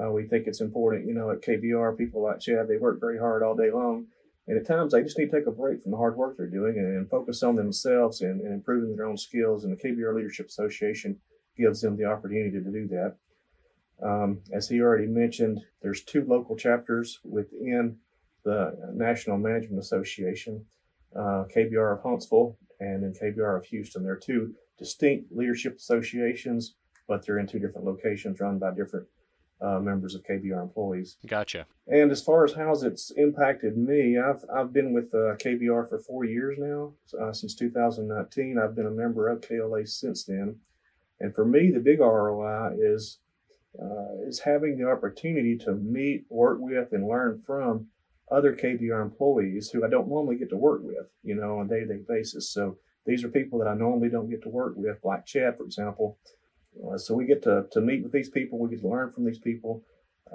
Uh, 0.02 0.12
we 0.12 0.24
think 0.24 0.48
it's 0.48 0.60
important, 0.60 1.06
you 1.06 1.14
know, 1.14 1.32
at 1.32 1.42
KBR, 1.42 1.98
people 1.98 2.24
like 2.24 2.40
Chad, 2.40 2.68
they 2.68 2.78
work 2.78 3.00
very 3.00 3.20
hard 3.20 3.42
all 3.42 3.56
day 3.56 3.72
long. 3.72 4.08
And 4.48 4.58
at 4.58 4.66
times 4.66 4.94
they 4.94 5.04
just 5.04 5.18
need 5.18 5.30
to 5.30 5.38
take 5.38 5.48
a 5.48 5.52
break 5.52 5.82
from 5.82 5.92
the 5.92 5.98
hard 5.98 6.16
work 6.16 6.38
they're 6.38 6.48
doing 6.48 6.78
and, 6.78 6.98
and 6.98 7.10
focus 7.10 7.44
on 7.44 7.56
themselves 7.56 8.22
and, 8.22 8.42
and, 8.42 8.54
improving 8.54 8.96
their 8.96 9.06
own 9.06 9.18
skills. 9.18 9.66
And 9.66 9.78
the 9.78 9.82
KBR 9.82 10.16
Leadership 10.16 10.48
Association 10.48 11.20
gives 11.58 11.82
them 11.82 11.98
the 11.98 12.06
opportunity 12.06 12.52
to 12.52 12.60
do 12.60 12.88
that. 12.88 13.16
Um, 14.02 14.40
as 14.54 14.70
he 14.70 14.80
already 14.80 15.08
mentioned, 15.08 15.60
there's 15.82 16.04
two 16.04 16.24
local 16.24 16.56
chapters 16.56 17.20
within 17.24 17.98
the 18.46 18.94
National 18.94 19.38
Management 19.38 19.80
Association, 19.80 20.66
uh, 21.16 21.46
KBR 21.54 21.98
of 21.98 22.04
Huntsville 22.04 22.58
and 22.80 23.04
then 23.04 23.14
KBR 23.14 23.58
of 23.58 23.66
Houston. 23.66 24.04
They're 24.04 24.16
two 24.16 24.54
distinct 24.78 25.32
leadership 25.32 25.78
associations, 25.78 26.76
but 27.08 27.26
they're 27.26 27.40
in 27.40 27.48
two 27.48 27.60
different 27.60 27.88
locations 27.88 28.40
run 28.40 28.60
by 28.60 28.72
different 28.72 29.08
uh, 29.62 29.80
members 29.80 30.16
of 30.16 30.24
KBR 30.24 30.62
employees. 30.62 31.18
Gotcha. 31.26 31.66
And 31.88 32.12
as 32.12 32.22
far 32.22 32.46
as 32.46 32.54
how 32.54 32.74
it's 32.74 33.12
impacted 33.12 33.78
me, 33.78 34.18
I've 34.18 34.44
I've 34.54 34.74
been 34.74 34.94
with 34.94 35.14
uh, 35.14 35.36
KBR 35.38 35.90
for 35.90 36.00
four 36.00 36.26
years 36.26 36.58
now, 36.60 36.94
uh, 37.20 37.34
since 37.34 37.56
2019. 37.56 38.58
I've 38.58 38.76
been 38.76 38.86
a 38.86 38.92
member 38.92 39.28
of 39.30 39.42
KLA 39.42 39.86
since 39.86 40.26
then, 40.26 40.58
and 41.20 41.34
for 41.34 41.46
me, 41.46 41.72
the 41.72 41.80
big 41.80 42.00
ROI 42.00 42.76
is 42.80 43.20
uh, 43.82 44.28
is 44.28 44.40
having 44.40 44.78
the 44.78 44.90
opportunity 44.90 45.58
to 45.58 45.74
meet, 45.74 46.26
work 46.30 46.58
with, 46.60 46.94
and 46.94 47.08
learn 47.08 47.42
from 47.46 47.88
other 48.32 48.54
KBR 48.54 49.02
employees 49.02 49.70
who 49.70 49.86
I 49.86 49.90
don't 49.90 50.10
normally 50.10 50.36
get 50.38 50.50
to 50.50 50.58
work 50.58 50.82
with, 50.84 51.08
you 51.24 51.36
know, 51.36 51.60
on 51.60 51.68
a 51.68 51.70
day-to-day 51.70 52.02
basis. 52.08 52.50
So 52.50 52.78
these 53.06 53.24
are 53.24 53.30
people 53.30 53.60
that 53.60 53.68
I 53.68 53.76
normally 53.76 54.10
don't 54.10 54.30
get 54.30 54.44
to 54.44 54.50
work 54.50 54.74
with, 54.76 54.98
like 55.04 55.26
Chad, 55.26 55.58
for 55.58 55.64
example. 55.64 56.18
Uh, 56.86 56.98
so 56.98 57.14
we 57.14 57.26
get 57.26 57.42
to, 57.44 57.66
to 57.72 57.82
meet 57.82 58.04
with 58.04 58.12
these 58.12 58.30
people, 58.30 58.60
we 58.60 58.70
get 58.70 58.82
to 58.82 58.88
learn 58.88 59.12
from 59.12 59.26
these 59.26 59.40
people, 59.40 59.84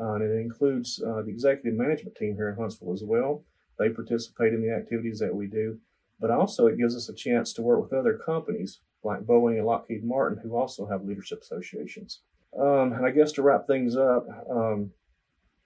uh, 0.00 0.14
and 0.14 0.24
it 0.24 0.40
includes 0.40 1.02
uh, 1.02 1.22
the 1.22 1.30
executive 1.30 1.78
management 1.78 2.16
team 2.16 2.34
here 2.34 2.48
in 2.48 2.56
Huntsville 2.56 2.92
as 2.92 3.02
well. 3.04 3.44
They 3.78 3.88
participate 3.88 4.52
in 4.52 4.62
the 4.62 4.74
activities 4.74 5.18
that 5.20 5.34
we 5.34 5.46
do, 5.46 5.78
but 6.20 6.30
also 6.30 6.66
it 6.66 6.78
gives 6.78 6.96
us 6.96 7.08
a 7.08 7.14
chance 7.14 7.52
to 7.54 7.62
work 7.62 7.82
with 7.82 7.92
other 7.92 8.14
companies 8.14 8.80
like 9.02 9.22
Boeing 9.22 9.58
and 9.58 9.66
Lockheed 9.66 10.04
Martin 10.04 10.38
who 10.42 10.56
also 10.56 10.86
have 10.86 11.04
leadership 11.04 11.42
associations. 11.42 12.20
Um, 12.58 12.92
and 12.92 13.04
I 13.06 13.10
guess 13.10 13.32
to 13.32 13.42
wrap 13.42 13.66
things 13.66 13.96
up, 13.96 14.26
um, 14.50 14.90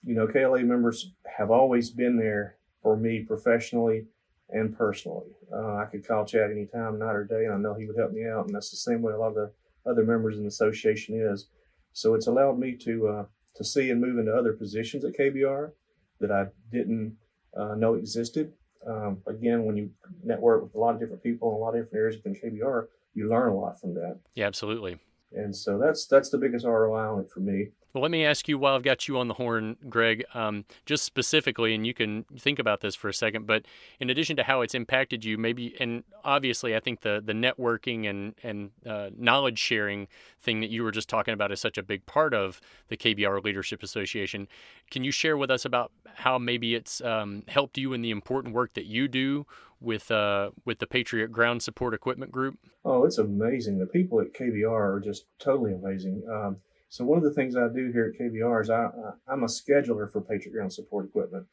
you 0.04 0.14
know, 0.14 0.26
KLA 0.26 0.60
members 0.60 1.12
have 1.36 1.50
always 1.50 1.90
been 1.90 2.16
there 2.16 2.56
for 2.82 2.96
me 2.96 3.20
professionally 3.20 4.06
and 4.50 4.76
personally. 4.76 5.26
Uh, 5.52 5.76
I 5.76 5.86
could 5.86 6.06
call 6.06 6.24
Chad 6.24 6.50
anytime, 6.50 6.98
night 6.98 7.16
or 7.16 7.24
day, 7.24 7.44
and 7.44 7.52
I 7.52 7.56
know 7.56 7.74
he 7.74 7.86
would 7.86 7.98
help 7.98 8.12
me 8.12 8.24
out. 8.26 8.46
And 8.46 8.54
that's 8.54 8.70
the 8.70 8.76
same 8.76 9.02
way 9.02 9.12
a 9.12 9.18
lot 9.18 9.28
of 9.28 9.34
the 9.34 9.50
other 9.88 10.04
members 10.04 10.36
in 10.36 10.42
the 10.42 10.48
association 10.48 11.20
is. 11.20 11.48
So 11.92 12.14
it's 12.14 12.26
allowed 12.26 12.58
me 12.58 12.76
to 12.76 13.08
uh, 13.08 13.24
to 13.56 13.64
see 13.64 13.90
and 13.90 14.00
move 14.00 14.18
into 14.18 14.34
other 14.34 14.52
positions 14.52 15.04
at 15.04 15.18
KBR 15.18 15.72
that 16.20 16.30
I 16.30 16.46
didn't 16.70 17.16
uh, 17.56 17.74
know 17.74 17.94
existed. 17.94 18.52
Um, 18.86 19.18
again, 19.26 19.64
when 19.64 19.76
you 19.76 19.90
network 20.22 20.62
with 20.62 20.74
a 20.74 20.78
lot 20.78 20.94
of 20.94 21.00
different 21.00 21.22
people 21.22 21.48
in 21.50 21.54
a 21.56 21.58
lot 21.58 21.74
of 21.74 21.84
different 21.84 21.96
areas 21.96 22.16
within 22.16 22.34
KBR, 22.34 22.86
you 23.14 23.28
learn 23.28 23.50
a 23.50 23.56
lot 23.56 23.80
from 23.80 23.94
that. 23.94 24.18
Yeah, 24.34 24.46
absolutely. 24.46 24.98
And 25.32 25.54
so 25.54 25.78
that's 25.78 26.06
that's 26.06 26.30
the 26.30 26.38
biggest 26.38 26.64
ROI 26.64 27.14
on 27.14 27.20
it 27.20 27.30
for 27.30 27.40
me. 27.40 27.68
Well, 27.96 28.02
let 28.02 28.10
me 28.10 28.26
ask 28.26 28.46
you 28.46 28.58
while 28.58 28.74
I've 28.74 28.82
got 28.82 29.08
you 29.08 29.18
on 29.18 29.26
the 29.26 29.32
horn, 29.32 29.78
Greg, 29.88 30.22
um, 30.34 30.66
just 30.84 31.02
specifically, 31.02 31.74
and 31.74 31.86
you 31.86 31.94
can 31.94 32.26
think 32.38 32.58
about 32.58 32.82
this 32.82 32.94
for 32.94 33.08
a 33.08 33.14
second. 33.14 33.46
But 33.46 33.64
in 33.98 34.10
addition 34.10 34.36
to 34.36 34.42
how 34.42 34.60
it's 34.60 34.74
impacted 34.74 35.24
you, 35.24 35.38
maybe, 35.38 35.74
and 35.80 36.04
obviously, 36.22 36.76
I 36.76 36.80
think 36.80 37.00
the 37.00 37.22
the 37.24 37.32
networking 37.32 38.06
and 38.06 38.34
and 38.42 38.72
uh, 38.84 39.08
knowledge 39.16 39.58
sharing 39.58 40.08
thing 40.38 40.60
that 40.60 40.68
you 40.68 40.82
were 40.82 40.90
just 40.90 41.08
talking 41.08 41.32
about 41.32 41.50
is 41.50 41.58
such 41.58 41.78
a 41.78 41.82
big 41.82 42.04
part 42.04 42.34
of 42.34 42.60
the 42.88 42.98
KBR 42.98 43.42
Leadership 43.42 43.82
Association. 43.82 44.46
Can 44.90 45.02
you 45.02 45.10
share 45.10 45.38
with 45.38 45.50
us 45.50 45.64
about 45.64 45.90
how 46.16 46.36
maybe 46.36 46.74
it's 46.74 47.00
um, 47.00 47.44
helped 47.48 47.78
you 47.78 47.94
in 47.94 48.02
the 48.02 48.10
important 48.10 48.52
work 48.52 48.74
that 48.74 48.84
you 48.84 49.08
do 49.08 49.46
with 49.80 50.10
uh, 50.10 50.50
with 50.66 50.80
the 50.80 50.86
Patriot 50.86 51.32
Ground 51.32 51.62
Support 51.62 51.94
Equipment 51.94 52.30
Group? 52.30 52.58
Oh, 52.84 53.06
it's 53.06 53.16
amazing. 53.16 53.78
The 53.78 53.86
people 53.86 54.20
at 54.20 54.34
KBR 54.34 54.96
are 54.96 55.00
just 55.00 55.24
totally 55.38 55.72
amazing. 55.72 56.22
Um, 56.30 56.58
so 56.88 57.04
one 57.04 57.18
of 57.18 57.24
the 57.24 57.32
things 57.32 57.56
I 57.56 57.68
do 57.68 57.90
here 57.92 58.12
at 58.12 58.20
KBR 58.20 58.62
is 58.62 58.70
I, 58.70 58.88
I'm 59.28 59.42
a 59.42 59.46
scheduler 59.46 60.10
for 60.10 60.20
Patriot 60.20 60.52
Ground 60.52 60.72
Support 60.72 61.06
Equipment. 61.06 61.46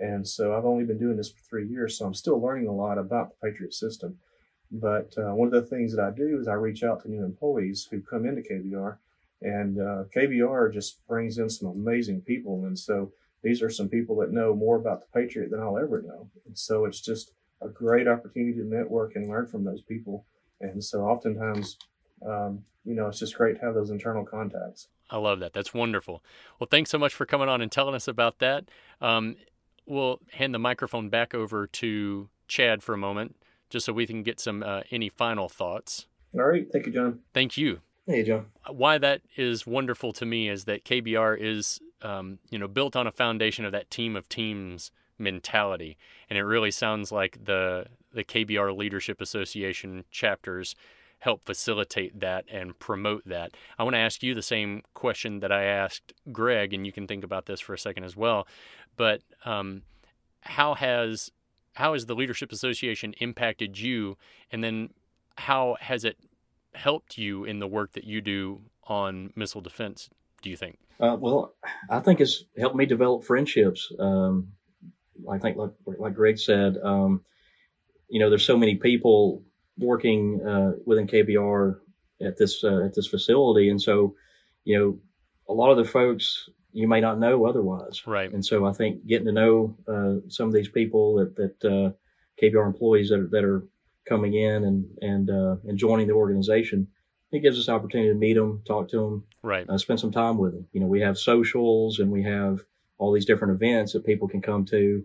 And 0.00 0.26
so 0.26 0.56
I've 0.56 0.64
only 0.64 0.84
been 0.84 0.98
doing 0.98 1.16
this 1.16 1.30
for 1.30 1.40
three 1.40 1.66
years, 1.66 1.98
so 1.98 2.06
I'm 2.06 2.14
still 2.14 2.40
learning 2.40 2.68
a 2.68 2.72
lot 2.72 2.98
about 2.98 3.30
the 3.30 3.48
Patriot 3.48 3.74
system. 3.74 4.18
But 4.70 5.14
uh, 5.16 5.34
one 5.34 5.48
of 5.48 5.54
the 5.54 5.68
things 5.68 5.94
that 5.94 6.04
I 6.04 6.10
do 6.10 6.38
is 6.38 6.46
I 6.46 6.54
reach 6.54 6.82
out 6.82 7.02
to 7.02 7.10
new 7.10 7.24
employees 7.24 7.88
who 7.90 8.00
come 8.00 8.26
into 8.26 8.42
KBR, 8.42 8.98
and 9.42 9.80
uh, 9.80 10.04
KBR 10.14 10.72
just 10.72 11.06
brings 11.06 11.38
in 11.38 11.48
some 11.48 11.68
amazing 11.68 12.20
people. 12.20 12.64
And 12.64 12.78
so 12.78 13.12
these 13.42 13.62
are 13.62 13.70
some 13.70 13.88
people 13.88 14.16
that 14.16 14.32
know 14.32 14.54
more 14.54 14.76
about 14.76 15.00
the 15.00 15.20
Patriot 15.20 15.50
than 15.50 15.60
I'll 15.60 15.78
ever 15.78 16.02
know. 16.02 16.28
And 16.46 16.56
so 16.56 16.84
it's 16.84 17.00
just 17.00 17.32
a 17.60 17.68
great 17.68 18.06
opportunity 18.06 18.54
to 18.54 18.64
network 18.64 19.16
and 19.16 19.28
learn 19.28 19.46
from 19.46 19.64
those 19.64 19.82
people. 19.82 20.26
And 20.60 20.82
so 20.82 21.02
oftentimes 21.02 21.76
um, 22.26 22.64
you 22.84 22.94
know, 22.94 23.08
it's 23.08 23.18
just 23.18 23.36
great 23.36 23.58
to 23.58 23.64
have 23.64 23.74
those 23.74 23.90
internal 23.90 24.24
contacts. 24.24 24.88
I 25.10 25.18
love 25.18 25.40
that. 25.40 25.52
That's 25.52 25.74
wonderful. 25.74 26.22
Well, 26.58 26.68
thanks 26.70 26.90
so 26.90 26.98
much 26.98 27.14
for 27.14 27.26
coming 27.26 27.48
on 27.48 27.60
and 27.60 27.70
telling 27.70 27.94
us 27.94 28.08
about 28.08 28.38
that. 28.38 28.64
Um, 29.00 29.36
we'll 29.86 30.20
hand 30.32 30.54
the 30.54 30.58
microphone 30.58 31.08
back 31.08 31.34
over 31.34 31.66
to 31.66 32.28
Chad 32.46 32.82
for 32.82 32.94
a 32.94 32.98
moment, 32.98 33.36
just 33.70 33.86
so 33.86 33.92
we 33.92 34.06
can 34.06 34.22
get 34.22 34.40
some 34.40 34.62
uh, 34.62 34.82
any 34.90 35.08
final 35.08 35.48
thoughts. 35.48 36.06
All 36.34 36.44
right. 36.44 36.66
Thank 36.70 36.86
you, 36.86 36.92
John. 36.92 37.20
Thank 37.32 37.56
you. 37.56 37.80
Hey, 38.06 38.22
John. 38.22 38.46
Why 38.70 38.96
that 38.98 39.22
is 39.36 39.66
wonderful 39.66 40.12
to 40.14 40.24
me 40.24 40.48
is 40.48 40.64
that 40.64 40.84
KBR 40.84 41.38
is, 41.38 41.80
um, 42.00 42.38
you 42.50 42.58
know, 42.58 42.68
built 42.68 42.96
on 42.96 43.06
a 43.06 43.12
foundation 43.12 43.64
of 43.64 43.72
that 43.72 43.90
team 43.90 44.16
of 44.16 44.28
teams 44.28 44.90
mentality, 45.18 45.98
and 46.30 46.38
it 46.38 46.44
really 46.44 46.70
sounds 46.70 47.12
like 47.12 47.44
the 47.44 47.86
the 48.12 48.24
KBR 48.24 48.76
Leadership 48.76 49.20
Association 49.20 50.04
chapters 50.10 50.74
help 51.20 51.44
facilitate 51.44 52.20
that 52.20 52.44
and 52.50 52.78
promote 52.78 53.22
that. 53.26 53.52
I 53.78 53.82
want 53.82 53.94
to 53.94 54.00
ask 54.00 54.22
you 54.22 54.34
the 54.34 54.42
same 54.42 54.82
question 54.94 55.40
that 55.40 55.50
I 55.50 55.64
asked 55.64 56.12
Greg, 56.30 56.72
and 56.72 56.86
you 56.86 56.92
can 56.92 57.06
think 57.06 57.24
about 57.24 57.46
this 57.46 57.60
for 57.60 57.74
a 57.74 57.78
second 57.78 58.04
as 58.04 58.16
well. 58.16 58.46
But 58.96 59.22
um, 59.44 59.82
how 60.40 60.74
has 60.74 61.30
how 61.74 61.92
has 61.92 62.06
the 62.06 62.14
Leadership 62.14 62.50
Association 62.52 63.14
impacted 63.20 63.78
you, 63.78 64.16
and 64.50 64.64
then 64.64 64.90
how 65.36 65.76
has 65.80 66.04
it 66.04 66.16
helped 66.74 67.16
you 67.18 67.44
in 67.44 67.58
the 67.60 67.68
work 67.68 67.92
that 67.92 68.04
you 68.04 68.20
do 68.20 68.62
on 68.84 69.32
missile 69.36 69.60
defense? 69.60 70.10
Do 70.42 70.50
you 70.50 70.56
think? 70.56 70.78
Uh, 71.00 71.16
well, 71.18 71.54
I 71.90 72.00
think 72.00 72.20
it's 72.20 72.44
helped 72.58 72.76
me 72.76 72.86
develop 72.86 73.24
friendships. 73.24 73.92
Um, 73.98 74.48
I 75.30 75.38
think, 75.38 75.56
like, 75.56 75.70
like 75.84 76.14
Greg 76.14 76.38
said, 76.38 76.76
um, 76.82 77.24
you 78.08 78.18
know, 78.20 78.28
there's 78.28 78.44
so 78.44 78.56
many 78.56 78.76
people 78.76 79.42
working 79.78 80.40
uh, 80.46 80.72
within 80.84 81.06
KBR 81.06 81.78
at 82.20 82.36
this 82.36 82.64
uh, 82.64 82.84
at 82.84 82.94
this 82.94 83.06
facility, 83.06 83.70
and 83.70 83.80
so 83.80 84.14
you 84.64 84.78
know 84.78 84.98
a 85.48 85.52
lot 85.52 85.70
of 85.70 85.76
the 85.76 85.84
folks 85.84 86.48
you 86.72 86.86
may 86.86 87.00
not 87.00 87.18
know 87.18 87.46
otherwise. 87.46 88.06
Right. 88.06 88.32
And 88.32 88.44
so 88.44 88.66
I 88.66 88.72
think 88.72 89.06
getting 89.06 89.26
to 89.26 89.32
know 89.32 89.76
uh, 89.88 90.28
some 90.28 90.48
of 90.48 90.54
these 90.54 90.68
people 90.68 91.16
that 91.16 91.36
that 91.36 91.64
uh, 91.64 91.90
KBR 92.42 92.66
employees 92.66 93.08
that 93.10 93.20
are, 93.20 93.28
that 93.28 93.44
are 93.44 93.66
coming 94.06 94.34
in 94.34 94.64
and 94.64 94.86
and 95.00 95.30
uh, 95.30 95.56
and 95.64 95.78
joining 95.78 96.06
the 96.06 96.14
organization, 96.14 96.88
it 97.32 97.40
gives 97.40 97.58
us 97.58 97.68
opportunity 97.68 98.10
to 98.10 98.14
meet 98.14 98.34
them, 98.34 98.62
talk 98.66 98.88
to 98.90 98.96
them, 98.96 99.24
right, 99.42 99.68
uh, 99.68 99.78
spend 99.78 100.00
some 100.00 100.12
time 100.12 100.38
with 100.38 100.52
them. 100.52 100.66
You 100.72 100.80
know, 100.80 100.86
we 100.86 101.00
have 101.00 101.18
socials 101.18 101.98
and 101.98 102.10
we 102.10 102.22
have 102.22 102.60
all 102.98 103.12
these 103.12 103.26
different 103.26 103.54
events 103.54 103.92
that 103.92 104.04
people 104.04 104.28
can 104.28 104.42
come 104.42 104.64
to, 104.66 105.04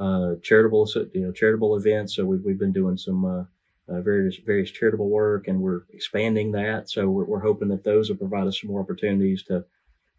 uh, 0.00 0.34
charitable 0.42 0.88
you 1.12 1.22
know 1.22 1.32
charitable 1.32 1.76
events. 1.76 2.16
So 2.16 2.24
we've 2.24 2.42
we've 2.44 2.58
been 2.58 2.72
doing 2.72 2.96
some 2.96 3.48
uh, 3.88 4.00
various 4.00 4.36
various 4.36 4.70
charitable 4.70 5.08
work, 5.08 5.48
and 5.48 5.60
we're 5.60 5.82
expanding 5.92 6.52
that. 6.52 6.90
So 6.90 7.08
we're, 7.08 7.24
we're 7.24 7.40
hoping 7.40 7.68
that 7.68 7.84
those 7.84 8.08
will 8.08 8.16
provide 8.16 8.46
us 8.46 8.60
some 8.60 8.70
more 8.70 8.80
opportunities 8.80 9.42
to, 9.44 9.64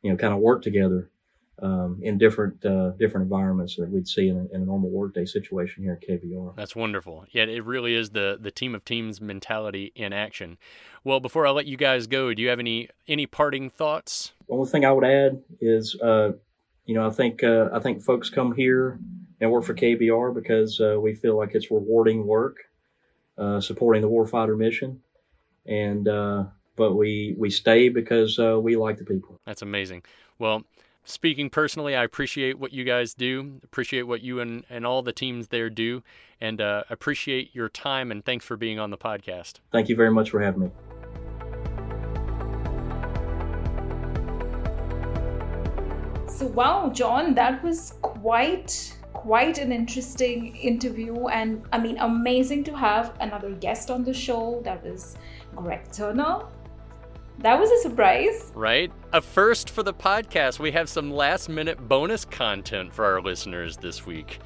you 0.01 0.12
know, 0.12 0.17
kind 0.17 0.34
of 0.34 0.39
work 0.39 0.62
together 0.62 1.10
um, 1.62 1.99
in 2.01 2.17
different 2.17 2.63
uh, 2.65 2.91
different 2.91 3.23
environments 3.23 3.75
that 3.78 3.89
we'd 3.89 4.08
see 4.08 4.28
in 4.28 4.38
a, 4.38 4.56
in 4.56 4.62
a, 4.62 4.65
normal 4.65 4.89
workday 4.89 5.25
situation 5.25 5.84
here 5.84 5.99
at 6.01 6.08
KBR. 6.08 6.56
That's 6.56 6.75
wonderful. 6.75 7.25
Yeah, 7.32 7.43
it 7.43 7.63
really 7.65 7.95
is 7.95 8.12
the 8.12 8.38
the 8.39 8.51
team 8.51 8.75
of 8.75 8.84
teams 8.86 9.21
mentality 9.21 9.91
in 9.95 10.13
action. 10.13 10.58
Well, 11.04 11.19
before 11.19 11.47
I 11.47 11.51
let 11.51 11.65
you 11.65 11.78
guys 11.78 12.08
go, 12.08 12.34
do 12.34 12.41
you 12.41 12.49
have 12.49 12.60
any 12.60 12.89
any 13.08 13.25
parting 13.25 13.69
thoughts? 13.69 14.34
The 14.47 14.54
only 14.54 14.69
thing 14.69 14.86
I 14.86 14.91
would 14.91 15.06
add 15.06 15.41
is, 15.62 15.99
uh, 16.01 16.34
you 16.86 16.93
know, 16.93 17.08
I 17.08 17.12
think 17.12 17.43
uh, 17.43 17.69
I 17.73 17.80
think 17.80 18.01
folks 18.01 18.30
come 18.30 18.54
here 18.54 18.99
and 19.39 19.51
work 19.51 19.63
for 19.63 19.73
KBR 19.73 20.34
because 20.34 20.80
uh, 20.80 20.99
we 20.99 21.13
feel 21.13 21.38
like 21.38 21.56
it's 21.56 21.71
rewarding 21.71 22.28
work 22.28 22.58
uh, 23.37 23.59
supporting 23.61 24.01
the 24.01 24.09
warfighter 24.09 24.57
mission. 24.57 25.01
And, 25.65 26.07
uh, 26.07 26.45
but 26.75 26.93
we, 26.95 27.35
we 27.37 27.49
stay 27.49 27.89
because 27.89 28.37
uh, 28.39 28.59
we 28.59 28.75
like 28.75 28.97
the 28.97 29.05
people. 29.05 29.39
That's 29.45 29.61
amazing. 29.61 30.03
Well, 30.37 30.63
speaking 31.05 31.49
personally, 31.49 31.95
I 31.95 32.03
appreciate 32.03 32.59
what 32.59 32.73
you 32.73 32.83
guys 32.83 33.13
do, 33.13 33.59
appreciate 33.63 34.03
what 34.03 34.21
you 34.21 34.39
and, 34.39 34.65
and 34.69 34.85
all 34.85 35.01
the 35.01 35.13
teams 35.13 35.47
there 35.47 35.69
do, 35.69 36.03
and 36.41 36.59
uh, 36.59 36.83
appreciate 36.89 37.55
your 37.55 37.69
time. 37.69 38.11
And 38.11 38.23
thanks 38.23 38.45
for 38.45 38.57
being 38.57 38.79
on 38.79 38.89
the 38.89 38.97
podcast. 38.97 39.55
Thank 39.71 39.89
you 39.89 39.95
very 39.95 40.11
much 40.11 40.29
for 40.29 40.41
having 40.41 40.61
me. 40.61 40.71
So, 46.27 46.47
wow, 46.47 46.89
John, 46.93 47.33
that 47.35 47.63
was 47.63 47.93
quite 48.01 48.93
quite 49.15 49.58
an 49.58 49.71
interesting 49.71 50.56
interview 50.56 51.28
and 51.28 51.63
i 51.71 51.80
mean 51.80 51.97
amazing 51.99 52.63
to 52.63 52.75
have 52.75 53.13
another 53.21 53.51
guest 53.51 53.89
on 53.89 54.04
the 54.04 54.13
show 54.13 54.62
that 54.63 54.84
was 54.84 55.17
greg 55.56 55.82
turner 55.91 56.41
that 57.39 57.60
was 57.60 57.69
a 57.69 57.78
surprise. 57.82 58.51
Right? 58.56 58.91
A 59.12 59.21
first 59.21 59.69
for 59.69 59.84
the 59.84 59.93
podcast. 59.93 60.60
We 60.60 60.71
have 60.71 60.88
some 60.88 61.12
last 61.12 61.49
minute 61.49 61.86
bonus 61.88 62.23
content 62.23 62.93
for 62.93 63.04
our 63.04 63.21
listeners 63.21 63.78
this 63.78 64.06
week. 64.06 64.39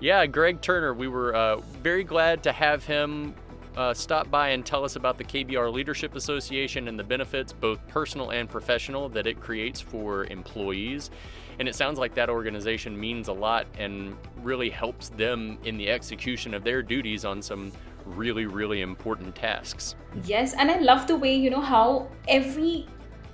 Yeah, 0.00 0.26
Greg 0.26 0.60
Turner, 0.60 0.92
we 0.92 1.08
were 1.08 1.34
uh, 1.34 1.56
very 1.82 2.04
glad 2.04 2.42
to 2.42 2.52
have 2.52 2.84
him 2.84 3.34
uh, 3.76 3.92
stop 3.92 4.30
by 4.30 4.50
and 4.50 4.64
tell 4.64 4.84
us 4.84 4.96
about 4.96 5.18
the 5.18 5.24
KBR 5.24 5.72
Leadership 5.72 6.14
Association 6.14 6.88
and 6.88 6.98
the 6.98 7.04
benefits, 7.04 7.52
both 7.52 7.86
personal 7.88 8.30
and 8.30 8.48
professional, 8.48 9.08
that 9.10 9.26
it 9.26 9.40
creates 9.40 9.80
for 9.80 10.24
employees. 10.26 11.10
And 11.58 11.68
it 11.68 11.74
sounds 11.74 11.98
like 11.98 12.14
that 12.14 12.30
organization 12.30 12.98
means 12.98 13.28
a 13.28 13.32
lot 13.32 13.66
and 13.78 14.16
really 14.42 14.70
helps 14.70 15.08
them 15.10 15.58
in 15.64 15.76
the 15.76 15.88
execution 15.88 16.54
of 16.54 16.64
their 16.64 16.82
duties 16.82 17.24
on 17.24 17.42
some 17.42 17.72
really, 18.04 18.46
really 18.46 18.80
important 18.80 19.34
tasks. 19.34 19.94
Yes, 20.24 20.54
and 20.54 20.70
I 20.70 20.78
love 20.78 21.06
the 21.06 21.16
way, 21.16 21.34
you 21.34 21.50
know, 21.50 21.60
how 21.60 22.08
every 22.28 22.86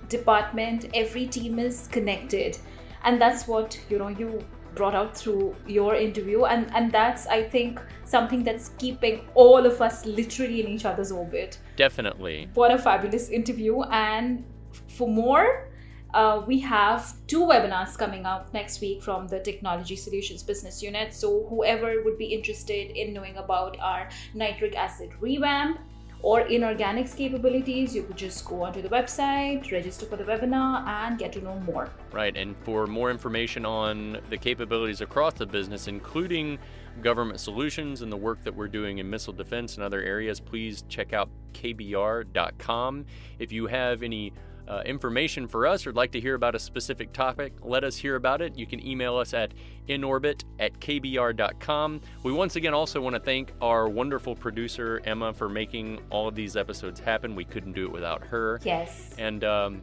department, 0.08 0.86
every 0.94 1.26
team 1.26 1.58
is 1.58 1.88
connected. 1.88 2.58
And 3.04 3.20
that's 3.20 3.48
what, 3.48 3.78
you 3.88 3.98
know, 3.98 4.08
you 4.08 4.44
brought 4.74 4.94
out 4.94 5.16
through 5.16 5.56
your 5.66 5.94
interview. 5.94 6.44
And, 6.44 6.70
and 6.74 6.90
that's, 6.92 7.26
I 7.26 7.42
think, 7.42 7.80
something 8.04 8.44
that's 8.44 8.70
keeping 8.78 9.28
all 9.34 9.64
of 9.66 9.80
us 9.80 10.04
literally 10.06 10.60
in 10.60 10.68
each 10.68 10.84
other's 10.84 11.12
orbit. 11.12 11.58
Definitely. 11.76 12.48
What 12.54 12.70
a 12.72 12.78
fabulous 12.78 13.30
interview. 13.30 13.82
And 13.82 14.44
for 14.88 15.08
more, 15.08 15.68
uh, 16.14 16.42
we 16.46 16.58
have 16.60 17.14
two 17.26 17.42
webinars 17.42 17.96
coming 17.96 18.26
up 18.26 18.52
next 18.52 18.80
week 18.80 19.02
from 19.02 19.28
the 19.28 19.38
Technology 19.38 19.94
Solutions 19.96 20.42
Business 20.42 20.82
Unit. 20.82 21.14
So, 21.14 21.46
whoever 21.48 22.02
would 22.02 22.18
be 22.18 22.26
interested 22.26 22.90
in 22.96 23.12
knowing 23.12 23.36
about 23.36 23.78
our 23.80 24.08
nitric 24.34 24.76
acid 24.76 25.10
revamp 25.20 25.78
or 26.22 26.44
inorganics 26.44 27.16
capabilities, 27.16 27.94
you 27.94 28.02
could 28.02 28.16
just 28.16 28.44
go 28.44 28.62
onto 28.62 28.82
the 28.82 28.88
website, 28.88 29.70
register 29.72 30.06
for 30.06 30.16
the 30.16 30.24
webinar, 30.24 30.86
and 30.86 31.18
get 31.18 31.32
to 31.32 31.40
know 31.40 31.58
more. 31.60 31.90
Right. 32.12 32.36
And 32.36 32.56
for 32.64 32.86
more 32.86 33.10
information 33.10 33.64
on 33.64 34.18
the 34.28 34.36
capabilities 34.36 35.00
across 35.00 35.34
the 35.34 35.46
business, 35.46 35.88
including 35.88 36.58
government 37.02 37.40
solutions 37.40 38.02
and 38.02 38.12
the 38.12 38.16
work 38.16 38.42
that 38.44 38.54
we're 38.54 38.68
doing 38.68 38.98
in 38.98 39.08
missile 39.08 39.32
defense 39.32 39.76
and 39.76 39.84
other 39.84 40.02
areas, 40.02 40.40
please 40.40 40.84
check 40.88 41.12
out 41.12 41.30
kbr.com. 41.54 43.06
If 43.38 43.52
you 43.52 43.66
have 43.66 44.02
any 44.02 44.32
uh, 44.70 44.82
information 44.86 45.48
for 45.48 45.66
us 45.66 45.86
or 45.86 45.92
like 45.92 46.12
to 46.12 46.20
hear 46.20 46.36
about 46.36 46.54
a 46.54 46.58
specific 46.58 47.12
topic, 47.12 47.52
let 47.62 47.82
us 47.82 47.96
hear 47.96 48.14
about 48.14 48.40
it. 48.40 48.56
You 48.56 48.66
can 48.66 48.84
email 48.86 49.16
us 49.16 49.34
at 49.34 49.52
inorbit 49.88 50.44
at 50.60 50.78
kbr.com. 50.78 52.00
We 52.22 52.32
once 52.32 52.54
again 52.54 52.72
also 52.72 53.00
want 53.00 53.16
to 53.16 53.20
thank 53.20 53.52
our 53.60 53.88
wonderful 53.88 54.36
producer, 54.36 55.00
Emma, 55.04 55.32
for 55.32 55.48
making 55.48 56.00
all 56.08 56.28
of 56.28 56.36
these 56.36 56.56
episodes 56.56 57.00
happen. 57.00 57.34
We 57.34 57.44
couldn't 57.44 57.72
do 57.72 57.84
it 57.86 57.92
without 57.92 58.22
her. 58.22 58.60
Yes. 58.62 59.12
And 59.18 59.42
um, 59.42 59.82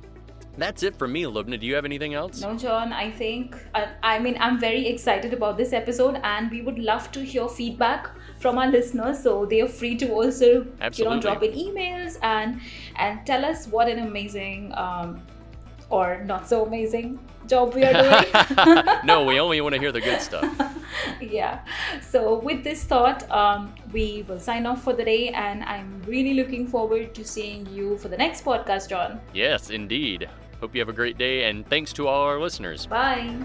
that's 0.57 0.83
it 0.83 0.95
for 0.97 1.07
me, 1.07 1.23
Lubna. 1.23 1.59
Do 1.59 1.65
you 1.65 1.75
have 1.75 1.85
anything 1.85 2.13
else? 2.13 2.41
No, 2.41 2.55
John. 2.55 2.91
I 2.91 3.11
think, 3.11 3.55
uh, 3.75 3.87
I 4.03 4.19
mean, 4.19 4.37
I'm 4.39 4.59
very 4.59 4.87
excited 4.87 5.33
about 5.33 5.57
this 5.57 5.73
episode 5.73 6.19
and 6.23 6.49
we 6.51 6.61
would 6.61 6.79
love 6.79 7.11
to 7.11 7.23
hear 7.23 7.47
feedback 7.47 8.09
from 8.39 8.57
our 8.57 8.67
listeners. 8.67 9.21
So 9.21 9.45
they 9.45 9.61
are 9.61 9.67
free 9.67 9.95
to 9.97 10.11
also, 10.11 10.65
Absolutely. 10.81 11.03
you 11.03 11.09
know, 11.09 11.21
drop 11.21 11.43
in 11.43 11.51
emails 11.51 12.17
and 12.21 12.59
and 12.95 13.25
tell 13.25 13.45
us 13.45 13.67
what 13.67 13.87
an 13.87 13.99
amazing 13.99 14.73
um, 14.75 15.21
or 15.89 16.23
not 16.25 16.47
so 16.49 16.65
amazing 16.65 17.19
job 17.47 17.73
we 17.73 17.83
are 17.83 17.93
doing. 17.93 18.85
no, 19.05 19.23
we 19.23 19.39
only 19.39 19.61
want 19.61 19.73
to 19.73 19.79
hear 19.79 19.91
the 19.91 20.01
good 20.01 20.21
stuff. 20.21 20.45
yeah. 21.21 21.59
So, 22.01 22.39
with 22.39 22.63
this 22.63 22.83
thought, 22.83 23.29
um, 23.31 23.73
we 23.93 24.25
will 24.27 24.39
sign 24.39 24.65
off 24.65 24.83
for 24.83 24.93
the 24.93 25.03
day, 25.03 25.29
and 25.29 25.63
I'm 25.63 26.01
really 26.05 26.33
looking 26.33 26.67
forward 26.67 27.15
to 27.15 27.23
seeing 27.23 27.65
you 27.67 27.97
for 27.97 28.09
the 28.09 28.17
next 28.17 28.43
podcast, 28.43 28.89
John. 28.89 29.19
Yes, 29.33 29.69
indeed. 29.69 30.29
Hope 30.59 30.73
you 30.73 30.81
have 30.81 30.89
a 30.89 30.93
great 30.93 31.17
day, 31.17 31.49
and 31.49 31.67
thanks 31.67 31.93
to 31.93 32.07
all 32.07 32.23
our 32.23 32.39
listeners. 32.39 32.85
Bye. 32.87 33.35